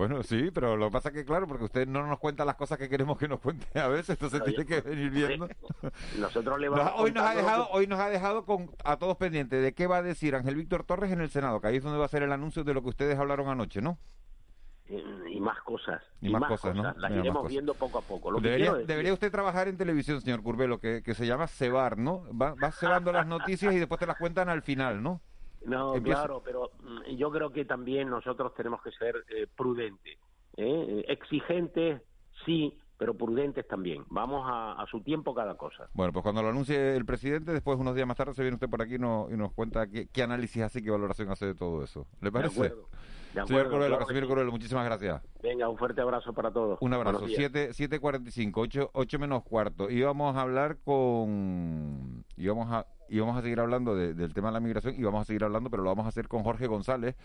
[0.00, 2.56] Bueno, sí, pero lo que pasa es que, claro, porque usted no nos cuenta las
[2.56, 5.46] cosas que queremos que nos cuente a veces, entonces tiene que venir viendo.
[6.18, 9.62] Nosotros le vamos hoy nos ha dejado, hoy nos ha dejado con a todos pendientes
[9.62, 11.98] de qué va a decir Ángel Víctor Torres en el Senado, que ahí es donde
[11.98, 13.98] va a ser el anuncio de lo que ustedes hablaron anoche, ¿no?
[14.88, 16.02] Y más cosas.
[16.22, 16.94] Y, más, cosas, ¿no?
[16.96, 18.40] Las iremos viendo poco a poco.
[18.40, 22.24] debería, usted trabajar en televisión, señor Curvelo, que, que se llama cebar, ¿no?
[22.34, 25.20] Va, va cebando las noticias y después te las cuentan al final, ¿no?
[25.64, 30.18] No, claro, pero mm, yo creo que también nosotros tenemos que ser eh, prudentes.
[30.56, 31.04] ¿eh?
[31.08, 32.02] exigentes,
[32.44, 34.04] sí, pero prudentes también.
[34.10, 35.88] Vamos a, su tiempo cada cosa.
[35.94, 38.68] Bueno, pues cuando lo anuncie el presidente, después unos días más tarde se viene usted
[38.68, 42.06] por aquí y nos cuenta qué, análisis hace, qué valoración hace de todo eso.
[42.20, 42.74] ¿Le parece?
[43.46, 45.22] Señor Corelo, Casimiro Corelo, muchísimas gracias.
[45.40, 46.78] Venga, un fuerte abrazo para todos.
[46.80, 47.26] Un abrazo.
[47.26, 49.88] 7.45, 8, 8 menos cuarto.
[49.88, 52.24] Y vamos a hablar con...
[52.36, 55.22] Y vamos a y vamos a seguir hablando del tema de la migración y vamos
[55.22, 57.16] a seguir hablando, pero lo vamos a hacer con Jorge González,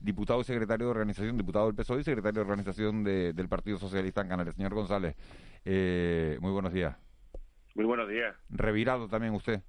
[0.00, 4.20] diputado y secretario de organización, diputado del PSOE y secretario de organización del Partido Socialista
[4.20, 4.54] en Canarias.
[4.54, 5.16] Señor González,
[5.64, 6.96] eh, muy buenos días.
[7.74, 8.36] Muy buenos días.
[8.50, 9.60] Revirado también usted.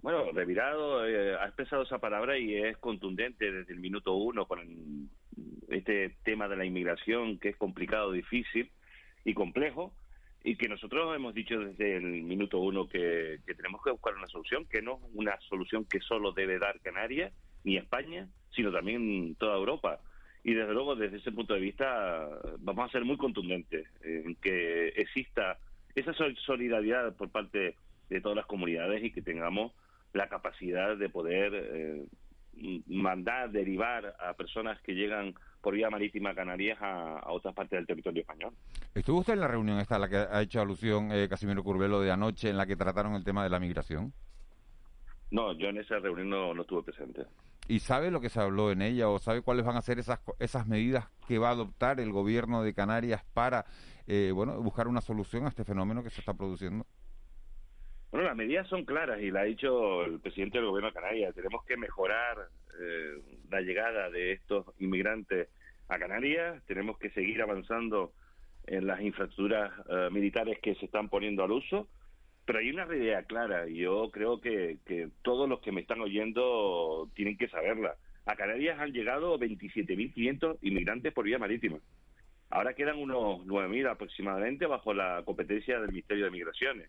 [0.00, 5.08] Bueno, revirado, eh, ha expresado esa palabra y es contundente desde el minuto uno con
[5.68, 8.70] este tema de la inmigración que es complicado, difícil
[9.24, 9.92] y complejo
[10.46, 14.64] y que nosotros hemos dicho desde el minuto uno que, tenemos que buscar una solución,
[14.66, 17.32] que no es una solución que solo debe dar Canarias
[17.64, 19.98] ni España, sino también toda Europa.
[20.44, 22.28] Y desde luego, desde ese punto de vista,
[22.60, 25.58] vamos a ser muy contundentes en que exista
[25.96, 27.74] esa solidaridad por parte
[28.08, 29.72] de todas las comunidades y que tengamos
[30.12, 32.04] la capacidad de poder eh,
[32.86, 37.86] mandar, derivar a personas que llegan por vía marítima a Canarias a, otras partes del
[37.86, 38.54] territorio español.
[38.94, 42.00] ¿Estuvo usted en la reunión esta a la que ha hecho alusión eh, Casimiro Curvelo
[42.00, 44.12] de anoche en la que trataron el tema de la migración?
[45.30, 47.26] No, yo en esa reunión no, estuve presente.
[47.68, 50.20] ¿Y sabe lo que se habló en ella o sabe cuáles van a ser esas,
[50.38, 53.66] esas medidas que va a adoptar el gobierno de Canarias para
[54.06, 56.86] eh, bueno, buscar una solución a este fenómeno que se está produciendo?
[58.16, 61.34] Bueno, las medidas son claras y la ha dicho el presidente del gobierno de Canarias.
[61.34, 62.48] Tenemos que mejorar
[62.80, 65.50] eh, la llegada de estos inmigrantes
[65.88, 68.14] a Canarias, tenemos que seguir avanzando
[68.68, 71.88] en las infraestructuras eh, militares que se están poniendo al uso,
[72.46, 76.00] pero hay una idea clara y yo creo que, que todos los que me están
[76.00, 77.96] oyendo tienen que saberla.
[78.24, 81.80] A Canarias han llegado 27.500 inmigrantes por vía marítima.
[82.48, 86.88] Ahora quedan unos 9.000 aproximadamente bajo la competencia del Ministerio de Migraciones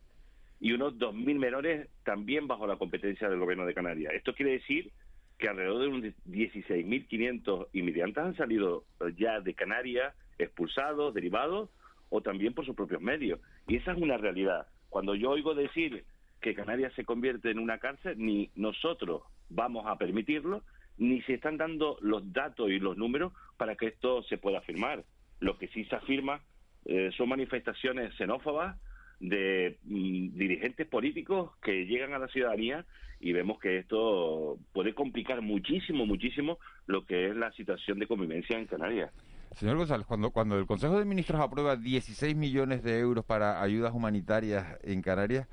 [0.60, 4.14] y unos 2.000 menores también bajo la competencia del Gobierno de Canarias.
[4.14, 4.92] Esto quiere decir
[5.38, 11.70] que alrededor de unos 16.500 inmigrantes han salido eh, ya de Canarias, expulsados, derivados,
[12.10, 13.40] o también por sus propios medios.
[13.68, 14.68] Y esa es una realidad.
[14.90, 16.06] Cuando yo oigo decir
[16.42, 20.64] que Canarias se convierte en una cárcel, ni nosotros vamos a permitirlo,
[20.98, 25.04] ni se están dando los datos y los números para que esto se pueda afirmar.
[25.40, 26.42] Lo que sí se afirma
[26.86, 28.78] eh, son manifestaciones xenófobas,
[29.20, 32.86] de mm, dirigentes políticos que llegan a la ciudadanía
[33.20, 38.58] y vemos que esto puede complicar muchísimo, muchísimo lo que es la situación de convivencia
[38.58, 39.12] en Canarias.
[39.56, 43.94] Señor González, cuando, cuando el Consejo de Ministros aprueba 16 millones de euros para ayudas
[43.94, 45.48] humanitarias en Canarias,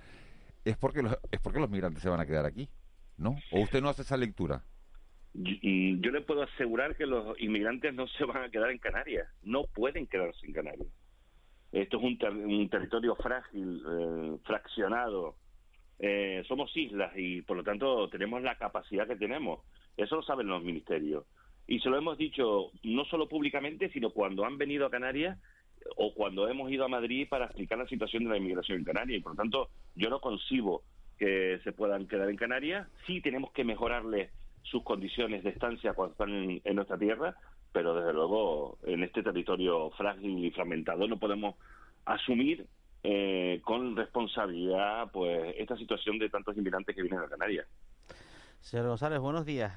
[0.65, 2.69] es porque los, es porque los migrantes se van a quedar aquí,
[3.17, 3.37] ¿no?
[3.51, 4.63] ¿O usted no hace esa lectura?
[5.33, 9.29] Y yo le puedo asegurar que los inmigrantes no se van a quedar en Canarias,
[9.43, 10.89] no pueden quedarse en Canarias.
[11.75, 15.35] Esto es un, territorio frágil, eh, fraccionado.
[15.99, 19.61] Eh, somos islas y por lo tanto tenemos la capacidad que tenemos.
[19.97, 21.25] Eso lo saben los ministerios.
[21.67, 25.37] Y se lo hemos dicho no solo públicamente, sino cuando han venido a Canarias
[25.97, 29.19] o cuando hemos ido a Madrid para explicar la situación de la inmigración en Canarias.
[29.19, 30.85] Y por lo tanto, yo no concibo
[31.19, 32.87] que se puedan quedar en Canarias.
[33.05, 34.31] Sí tenemos que mejorarles
[34.63, 37.35] sus condiciones de estancia cuando están en nuestra tierra,
[37.75, 41.57] pero desde luego en este territorio frágil y fragmentado no podemos
[42.05, 42.67] asumir
[43.03, 47.67] eh, con responsabilidad pues esta situación de tantos inmigrantes que vienen a Canarias.
[48.61, 49.77] Señor González, buenos días.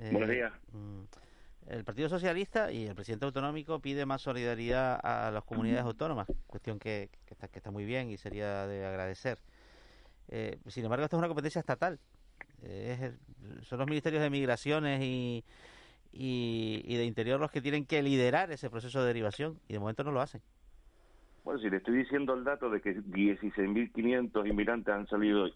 [0.00, 0.52] Eh, buenos días.
[0.72, 1.02] Mm,
[1.68, 6.80] el Partido Socialista y el presidente autonómico pide más solidaridad a las comunidades autónomas, cuestión
[6.80, 9.38] que, está, que está muy bien y sería de agradecer.
[10.28, 12.00] Eh, sin embargo, esta es una competencia estatal.
[12.64, 13.12] Eh,
[13.62, 15.44] son los ministerios de Migraciones y,
[16.18, 20.04] y, de Interior los que tienen que liderar ese proceso de derivación y de momento
[20.04, 20.40] no lo hacen.
[21.44, 25.48] Bueno, si le estoy diciendo el dato de que 16.500 inmigrantes han salido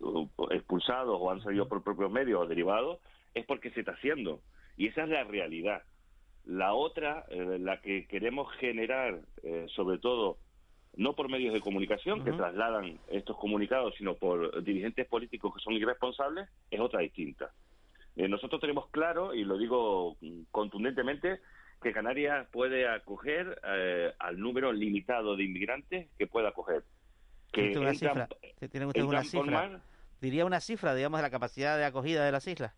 [0.00, 2.98] uh, expulsados o han salido por propios medios o derivados,
[3.34, 4.40] es porque se está haciendo.
[4.76, 5.82] Y esa es la realidad.
[6.44, 10.38] La otra, eh, la que queremos generar, eh, sobre todo,
[10.96, 15.74] no por medios de comunicación que trasladan estos comunicados, sino por dirigentes políticos que son
[15.74, 17.52] irresponsables, es otra distinta.
[18.18, 20.18] Eh, nosotros tenemos claro, y lo digo
[20.50, 21.40] contundentemente,
[21.82, 23.58] que Canarias puede acoger
[24.18, 26.82] al número limitado de inmigrantes que pueda acoger.
[27.52, 29.80] Que ¿Tiene usted una cifra?
[30.20, 32.74] ¿Diría una cifra, digamos, de la capacidad de acogida de las islas?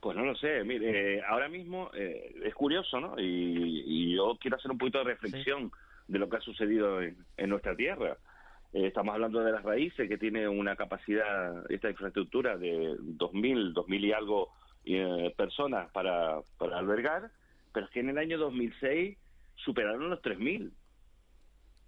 [0.00, 3.14] Pues no lo sé, mire, eh, ahora mismo eh, es curioso, ¿no?
[3.18, 5.72] Y, yo quiero hacer un poquito de reflexión
[6.06, 7.16] de lo que ha sucedido en,
[7.48, 8.18] nuestra tierra.
[8.74, 14.00] Eh, estamos hablando de las raíces, que tiene una capacidad, esta infraestructura de 2.000, 2.000
[14.00, 14.50] y algo
[15.38, 17.30] personas para, para albergar,
[17.72, 19.16] pero es que en el año 2006
[19.54, 20.70] superaron los 3.000.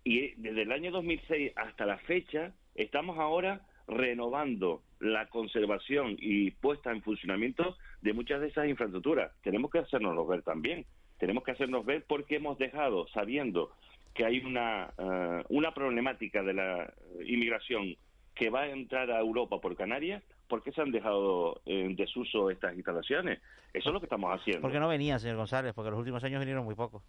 [0.05, 6.91] Y desde el año 2006 hasta la fecha, estamos ahora renovando la conservación y puesta
[6.91, 9.33] en funcionamiento de muchas de esas infraestructuras.
[9.43, 10.87] Tenemos que hacernos ver también.
[11.19, 13.73] Tenemos que hacernos ver porque hemos dejado, sabiendo
[14.17, 16.93] que hay una, eh, una problemática de la
[17.25, 17.97] inmigración
[18.35, 22.51] que va a entrar a Europa por Canarias, ¿por qué se han dejado en desuso
[22.51, 23.41] estas instalaciones?
[23.73, 24.63] Eso es lo que estamos haciendo.
[24.63, 27.03] Porque no venían, señor González, porque los últimos años vinieron muy pocos.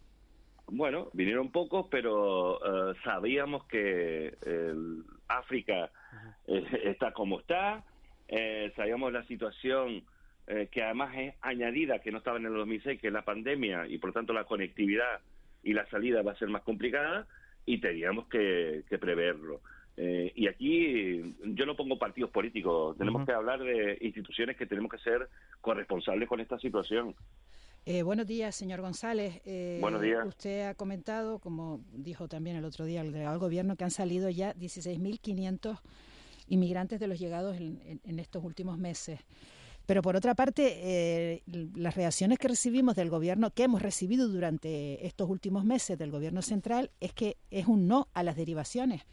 [0.66, 5.90] Bueno, vinieron pocos, pero eh, sabíamos que el África
[6.46, 7.84] eh, está como está,
[8.28, 10.04] eh, sabíamos la situación
[10.46, 13.86] eh, que además es añadida, que no estaba en el 2006, que es la pandemia,
[13.86, 15.20] y por tanto la conectividad
[15.68, 17.26] y la salida va a ser más complicada,
[17.66, 19.60] y teníamos que, preverlo.
[19.96, 24.98] y aquí yo no pongo partidos políticos, tenemos que hablar de instituciones que tenemos que
[24.98, 25.28] ser
[25.60, 27.14] corresponsables con esta situación.
[27.90, 29.40] Eh, buenos días, señor González.
[29.46, 30.26] Eh, buenos días.
[30.26, 34.28] Usted ha comentado, como dijo también el otro día el delegado gobierno, que han salido
[34.28, 35.80] ya 16.500
[36.48, 39.20] inmigrantes de los llegados en, estos últimos meses.
[39.88, 41.42] Pero por otra parte, eh,
[41.74, 46.42] las reacciones que recibimos del gobierno, que hemos recibido durante estos últimos meses del gobierno
[46.42, 49.06] central, es que es un no a las derivaciones.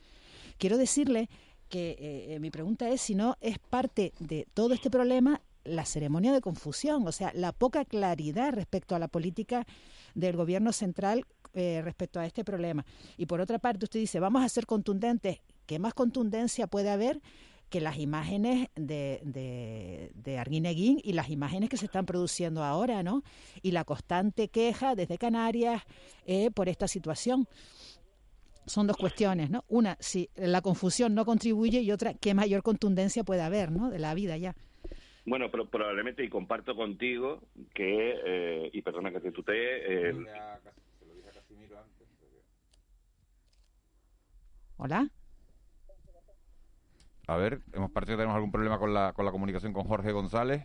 [0.57, 1.29] Quiero decirle
[1.69, 6.41] que mi pregunta es si no es parte de todo este problema la ceremonia de
[6.41, 9.65] confusión, o sea, la poca claridad respecto a la política
[10.13, 12.85] del gobierno central eh, respecto a este problema.
[13.17, 15.39] Y por otra parte, usted dice, vamos a ser contundentes.
[15.65, 17.21] ¿Qué más contundencia puede haber
[17.75, 23.03] que las imágenes de, de, de Arguineguín y las imágenes que se están produciendo ahora,
[23.03, 23.21] ¿no?
[23.61, 25.83] Y la constante queja desde Canarias
[26.25, 27.49] eh, por esta situación
[28.65, 29.65] son dos cuestiones, ¿no?
[29.67, 33.89] Una, si la confusión no contribuye y otra, qué mayor contundencia puede haber, ¿no?
[33.89, 34.55] De la vida ya.
[35.25, 37.41] Bueno, pero probablemente, y comparto contigo,
[37.73, 40.09] que, eh, y perdona que te tutee...
[40.09, 40.15] Eh,
[44.77, 45.09] Hola.
[47.27, 50.11] A ver, hemos parecido que tenemos algún problema con la, con la comunicación con Jorge
[50.11, 50.63] González.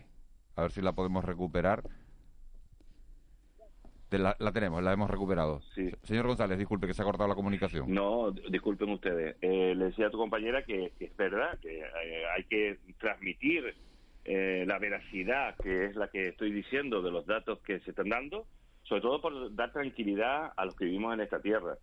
[0.57, 1.83] A ver si la podemos recuperar.
[4.11, 5.61] La, la, tenemos, la hemos recuperado.
[5.75, 5.89] Sí.
[6.03, 7.95] Señor González, disculpe que se ha cortado la comunicación.
[7.95, 9.37] No, disculpen ustedes.
[9.41, 11.83] Eh, le decía a tu compañera que, que es verdad, que
[12.37, 13.75] hay que transmitir
[14.25, 18.09] eh, la veracidad, que es la que estoy diciendo de los datos que se están
[18.09, 18.47] dando,
[18.83, 21.77] sobre todo por dar tranquilidad a los que vivimos en esta tierra.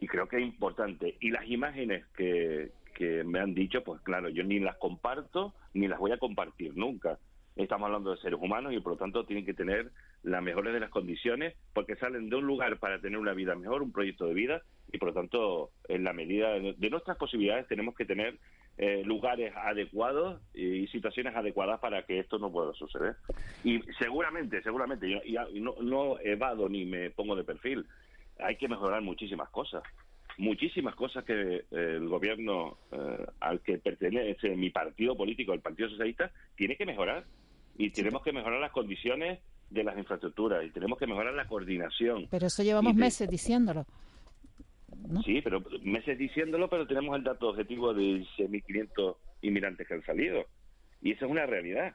[0.00, 1.18] Y creo que es importante.
[1.20, 5.86] Y las imágenes que, que me han dicho, pues claro, yo ni las comparto ni
[5.86, 7.20] las voy a compartir nunca.
[7.54, 9.92] Estamos hablando de seres humanos y por lo tanto tienen que tener
[10.24, 13.82] las mejores de las condiciones porque salen de un lugar para tener una vida mejor,
[13.82, 17.94] un proyecto de vida y por lo tanto en la medida de nuestras posibilidades tenemos
[17.94, 18.36] que tener
[18.78, 23.14] eh, lugares adecuados y situaciones adecuadas para que esto no pueda suceder.
[23.62, 25.20] Y seguramente, seguramente, yo,
[25.54, 27.86] no, no evado ni me pongo de perfil,
[28.40, 29.84] hay que mejorar muchísimas cosas
[30.38, 35.90] muchísimas cosas que eh, el gobierno eh, al que pertenece mi partido político, el Partido
[35.90, 37.24] Socialista, tiene que mejorar.
[37.76, 39.38] Y tenemos que mejorar las condiciones
[39.70, 42.26] de las infraestructuras y tenemos que mejorar la coordinación.
[42.30, 43.84] Pero eso llevamos meses diciéndolo.
[45.24, 50.46] Sí, pero meses diciéndolo, pero tenemos el dato objetivo de 6.500 inmigrantes que han salido.
[51.02, 51.94] Y esa es una realidad.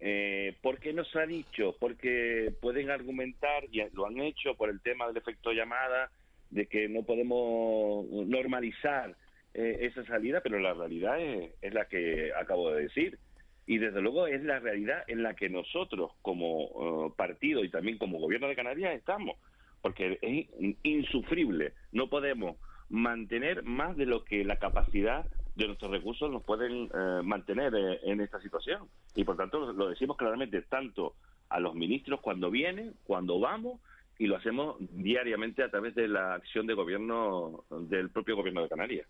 [0.00, 1.76] Eh, ¿Por qué no se ha dicho?
[1.78, 6.10] Porque pueden argumentar, y lo han hecho por el tema del efecto llamada,
[6.50, 9.16] de que no podemos normalizar
[9.54, 13.18] eh, esa salida, pero la realidad es, la que acabo de decir.
[13.66, 17.98] Y desde luego es la realidad en la que nosotros como eh, partido y también
[17.98, 19.38] como gobierno de Canarias estamos,
[19.80, 21.72] porque es insufrible.
[21.92, 22.56] No podemos
[22.88, 25.26] mantener más de lo que la capacidad
[25.56, 28.88] de nuestros recursos nos pueden eh, mantener eh, en esta situación.
[29.14, 31.14] Y por tanto lo decimos claramente tanto
[31.48, 33.80] a los ministros cuando vienen, cuando vamos,
[34.18, 38.68] y lo hacemos diariamente a través de la acción de gobierno del propio gobierno de
[38.68, 39.08] Canarias.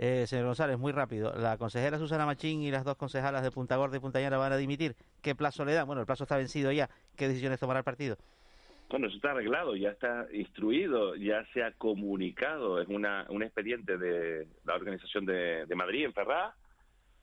[0.00, 1.34] Eh, señor González, muy rápido.
[1.36, 4.52] La consejera Susana Machín y las dos concejalas de Punta Gorda y Punta Llana van
[4.52, 4.94] a dimitir.
[5.22, 5.86] ¿Qué plazo le dan?
[5.86, 6.88] Bueno, el plazo está vencido ya.
[7.16, 8.16] ¿Qué decisiones tomará el partido?
[8.88, 12.80] Bueno, eso está arreglado, ya está instruido, ya se ha comunicado.
[12.80, 16.54] Es una, un expediente de la Organización de, Madrid, en Ferraz.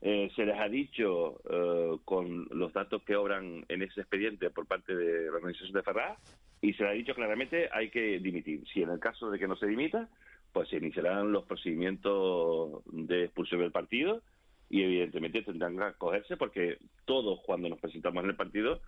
[0.02, 4.68] Eh, se les ha dicho eh, con los datos que obran en ese expediente por
[4.68, 6.20] parte de la Organización de Ferraz
[6.62, 8.64] y se les ha dicho claramente hay que dimitir.
[8.74, 10.10] Si en el caso de que no se dimita,
[10.56, 14.22] pues se iniciarán los procedimientos de expulsión del partido
[14.70, 18.80] y evidentemente tendrán que acogerse porque todos cuando nos presentamos en el partido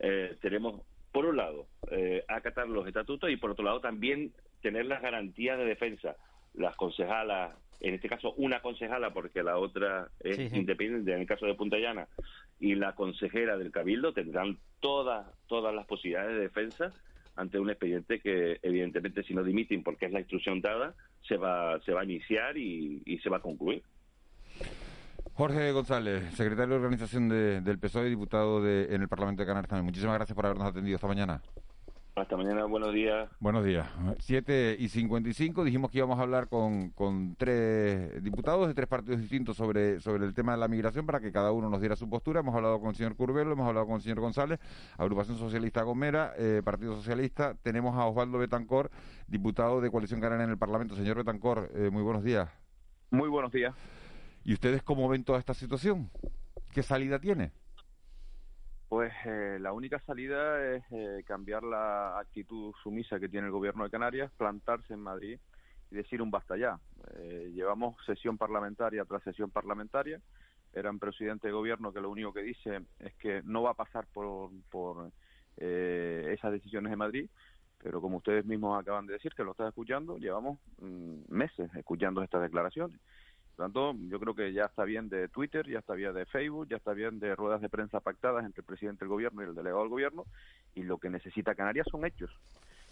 [0.00, 4.86] eh, tenemos por un lado eh, acatar los estatutos y por otro lado también tener
[4.86, 6.16] las garantías de defensa
[6.52, 11.46] las concejalas en este caso una concejala porque la otra es independiente en el caso
[11.46, 12.06] de Punta Llana
[12.60, 16.92] y la consejera del cabildo tendrán todas todas las posibilidades de defensa
[17.36, 20.94] ante un expediente que evidentemente si no dimiten porque es la instrucción dada
[21.26, 23.82] se va se va a iniciar y, se va a concluir.
[25.34, 29.68] Jorge González, secretario de organización del PSOE y diputado de, en el Parlamento de Canarias
[29.68, 29.86] también.
[29.86, 31.42] Muchísimas gracias por habernos atendido esta mañana.
[32.16, 33.28] Hasta mañana, buenos días.
[33.40, 33.88] Buenos días.
[34.20, 39.20] 7 y 55, dijimos que íbamos a hablar con, con tres diputados de tres partidos
[39.20, 42.08] distintos sobre, sobre el tema de la migración para que cada uno nos diera su
[42.08, 42.38] postura.
[42.38, 44.60] Hemos hablado con el señor Curbelo, hemos hablado con el señor González,
[44.96, 47.56] Agrupación Socialista Gomera, eh, Partido Socialista.
[47.60, 48.92] Tenemos a Osvaldo Betancor,
[49.26, 50.94] diputado de Coalición Canaria en el Parlamento.
[50.94, 52.48] Señor Betancor, eh, muy buenos días.
[53.10, 53.74] Muy buenos días.
[54.44, 56.10] ¿Y ustedes cómo ven toda esta situación?
[56.72, 57.50] ¿Qué salida tiene?
[58.94, 63.82] Pues eh, la única salida es eh, cambiar la actitud sumisa que tiene el gobierno
[63.82, 65.36] de Canarias, plantarse en Madrid
[65.90, 66.78] y decir un basta ya.
[67.16, 70.20] Eh, llevamos sesión parlamentaria tras sesión parlamentaria.
[70.72, 73.74] Era un presidente de gobierno que lo único que dice es que no va a
[73.74, 75.10] pasar por, por
[75.56, 77.28] esas decisiones de Madrid,
[77.82, 82.22] pero como ustedes mismos acaban de decir, que lo están escuchando, llevamos mm, meses escuchando
[82.22, 83.00] estas declaraciones.
[83.56, 86.66] Por tanto, yo creo que ya está bien de Twitter, ya está bien de Facebook,
[86.68, 89.54] ya está bien de ruedas de prensa pactadas entre el presidente del gobierno y el
[89.54, 90.24] delegado del gobierno,
[90.74, 92.30] y lo que necesita Canarias son hechos.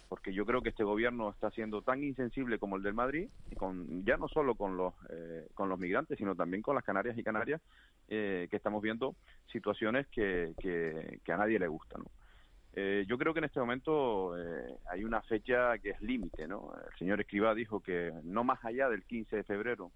[0.07, 4.05] Porque yo creo que este gobierno está siendo tan insensible como el del Madrid, con,
[4.05, 7.23] ya no solo con los, eh, con los migrantes, sino también con las Canarias y
[7.23, 7.61] Canarias,
[8.07, 9.15] eh, que estamos viendo
[9.51, 12.03] situaciones que, que, a nadie le gustan.
[12.75, 14.33] Eh, yo creo que en este momento
[14.89, 16.73] hay una fecha que es límite, ¿no?
[16.89, 19.91] El señor Escribá dijo que no más allá del 15 de febrero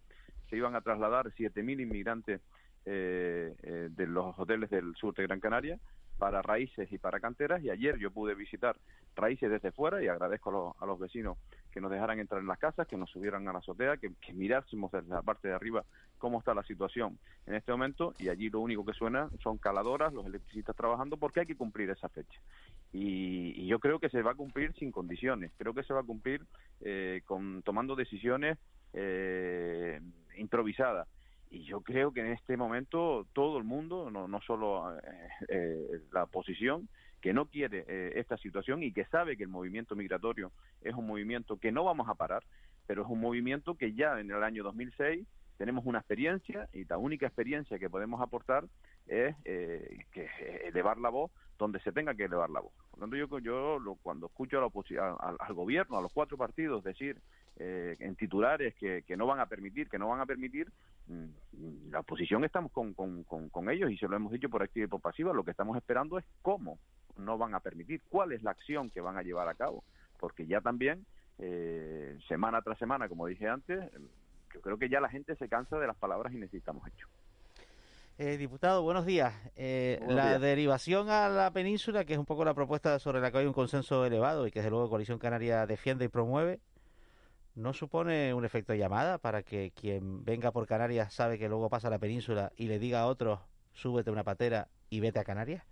[0.50, 2.41] se iban a trasladar 7.000 inmigrantes
[2.86, 5.78] eh, eh, de los hoteles del sur de Gran Canaria
[6.18, 8.78] para raíces y para canteras y ayer yo pude visitar
[9.16, 11.38] raíces desde fuera y agradezco a los, vecinos
[11.72, 14.91] que nos dejaran entrar en las casas, que nos subieran a la azotea, que, mirásemos
[14.91, 15.84] desde la parte de arriba
[16.18, 20.14] cómo está la situación en este momento y allí lo único que suena son caladoras,
[20.14, 22.39] los electricistas trabajando porque hay que cumplir esa fecha.
[22.93, 26.06] Y, yo creo que se va a cumplir sin condiciones, creo que se va a
[26.06, 26.45] cumplir
[26.80, 28.58] eh, con, tomando decisiones
[28.93, 30.00] eh,
[30.38, 31.08] improvisada.
[31.50, 35.02] Y yo creo que en este momento todo el mundo, no, no solo eh,
[35.48, 36.90] eh, la oposición,
[37.22, 41.08] que no quiere eh, esta situación y que sabe que el movimiento migratorio es un
[41.08, 42.44] movimiento que no vamos a parar,
[42.86, 45.26] pero es un movimiento que ya en el año 2006
[45.58, 48.66] tenemos una experiencia y la única experiencia que podemos aportar
[49.08, 50.30] es que
[50.66, 52.74] elevar la voz donde se tenga que elevar la voz.
[52.92, 57.20] Por lo tanto, yo, yo cuando escucho a al, gobierno, a los cuatro partidos decir
[57.60, 60.72] eh, en titulares que, que, no van a permitir, que no van a permitir,
[61.08, 64.86] mm, la oposición estamos con, con, con, ellos y se lo hemos dicho por activa
[64.86, 66.78] y por pasiva, lo que estamos esperando es cómo
[67.18, 69.84] no van a permitir, cuál es la acción que van a llevar a cabo,
[70.20, 71.05] porque ya también,
[71.39, 73.91] eh, semana tras semana, como dije antes,
[74.53, 77.10] yo creo que ya la gente se cansa de las palabras y necesitamos hechos.
[78.20, 79.34] Eh, diputado, buenos días.
[79.55, 83.38] Eh, la derivación a la península, que es un poco la propuesta sobre la que
[83.38, 86.60] hay un consenso elevado y que desde luego Coalición Canaria defiende y promueve,
[87.58, 91.88] ¿no supone un efecto llamada para que quien venga por Canarias sabe que luego pasa
[91.88, 93.39] a la península y le diga a otros,
[93.74, 95.64] súbete una patera y vete a Canarias?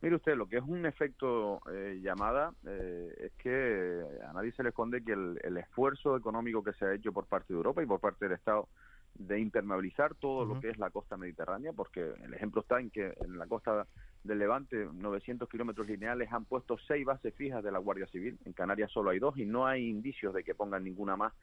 [0.00, 4.70] Mire usted, lo que es un efecto eh, llamada es que a nadie se le
[4.70, 7.86] esconde que el, el esfuerzo económico que se ha hecho por parte de Europa y
[7.86, 8.68] por parte del Estado
[9.14, 13.14] de impermeabilizar todo lo que es la costa mediterránea, porque el ejemplo está en que
[13.20, 13.86] en la costa
[14.24, 18.38] del Levante, 900 kilómetros lineales, han puesto seis bases fijas de la Guardia Civil.
[18.46, 21.34] En Canarias solo hay dos y no hay indicios de que pongan ninguna más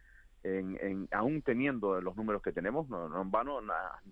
[0.44, 3.60] en, aún teniendo los números que tenemos, no, no en vano,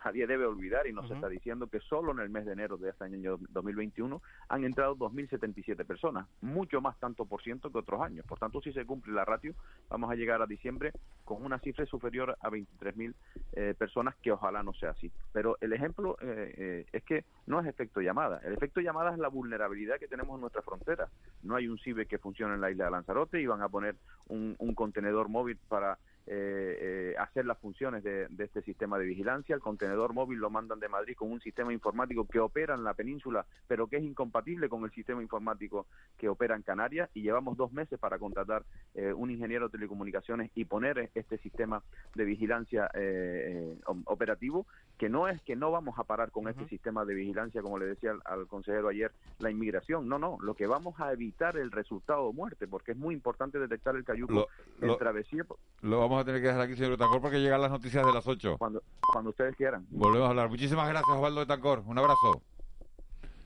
[0.04, 2.90] nadie debe olvidar y nos está diciendo que solo en el mes de enero de
[2.90, 8.26] este año 2021 han entrado 2.077 personas, mucho más tanto por ciento que otros años.
[8.26, 9.56] Por tanto, si se cumple la ratio,
[9.90, 10.92] vamos a llegar a diciembre
[11.26, 13.14] con una cifra superior a 23.000
[13.54, 15.12] eh, personas, que ojalá no sea así.
[15.32, 18.40] Pero el ejemplo eh, eh, es que no es efecto llamada.
[18.44, 21.10] El efecto llamada es la vulnerabilidad que tenemos en nuestra frontera.
[21.44, 23.96] No hay un CIBE que funcione en la isla de Lanzarote y van a poner
[24.28, 25.98] un, un contenedor móvil para
[26.32, 29.56] eh, eh, hacer las funciones de, este sistema de vigilancia.
[29.56, 32.94] El contenedor móvil lo mandan de Madrid con un sistema informático que opera en la
[32.94, 35.88] península, pero que es incompatible con el sistema informático
[36.20, 37.10] que opera en Canarias.
[37.16, 38.64] Y llevamos dos meses para contratar
[38.94, 41.82] eh, un ingeniero de telecomunicaciones y poner este sistema
[42.14, 42.92] de vigilancia
[44.06, 44.68] operativo,
[45.00, 47.88] que no es que no vamos a parar con este sistema de vigilancia, como le
[47.88, 50.08] decía al, consejero ayer, la inmigración.
[50.08, 53.58] No, no, lo que vamos a evitar el resultado de muerte, porque es muy importante
[53.58, 54.48] detectar el cayuco
[54.80, 55.44] en travesía.
[55.82, 58.28] Lo vamos a tener que dejar aquí, señor Tancor, porque llegan las noticias de las
[58.28, 58.58] 8.
[58.58, 59.86] Cuando, cuando ustedes quieran.
[59.90, 60.50] Volvemos a hablar.
[60.50, 61.84] Muchísimas gracias, Osvaldo de Tancor.
[61.86, 62.42] Un abrazo.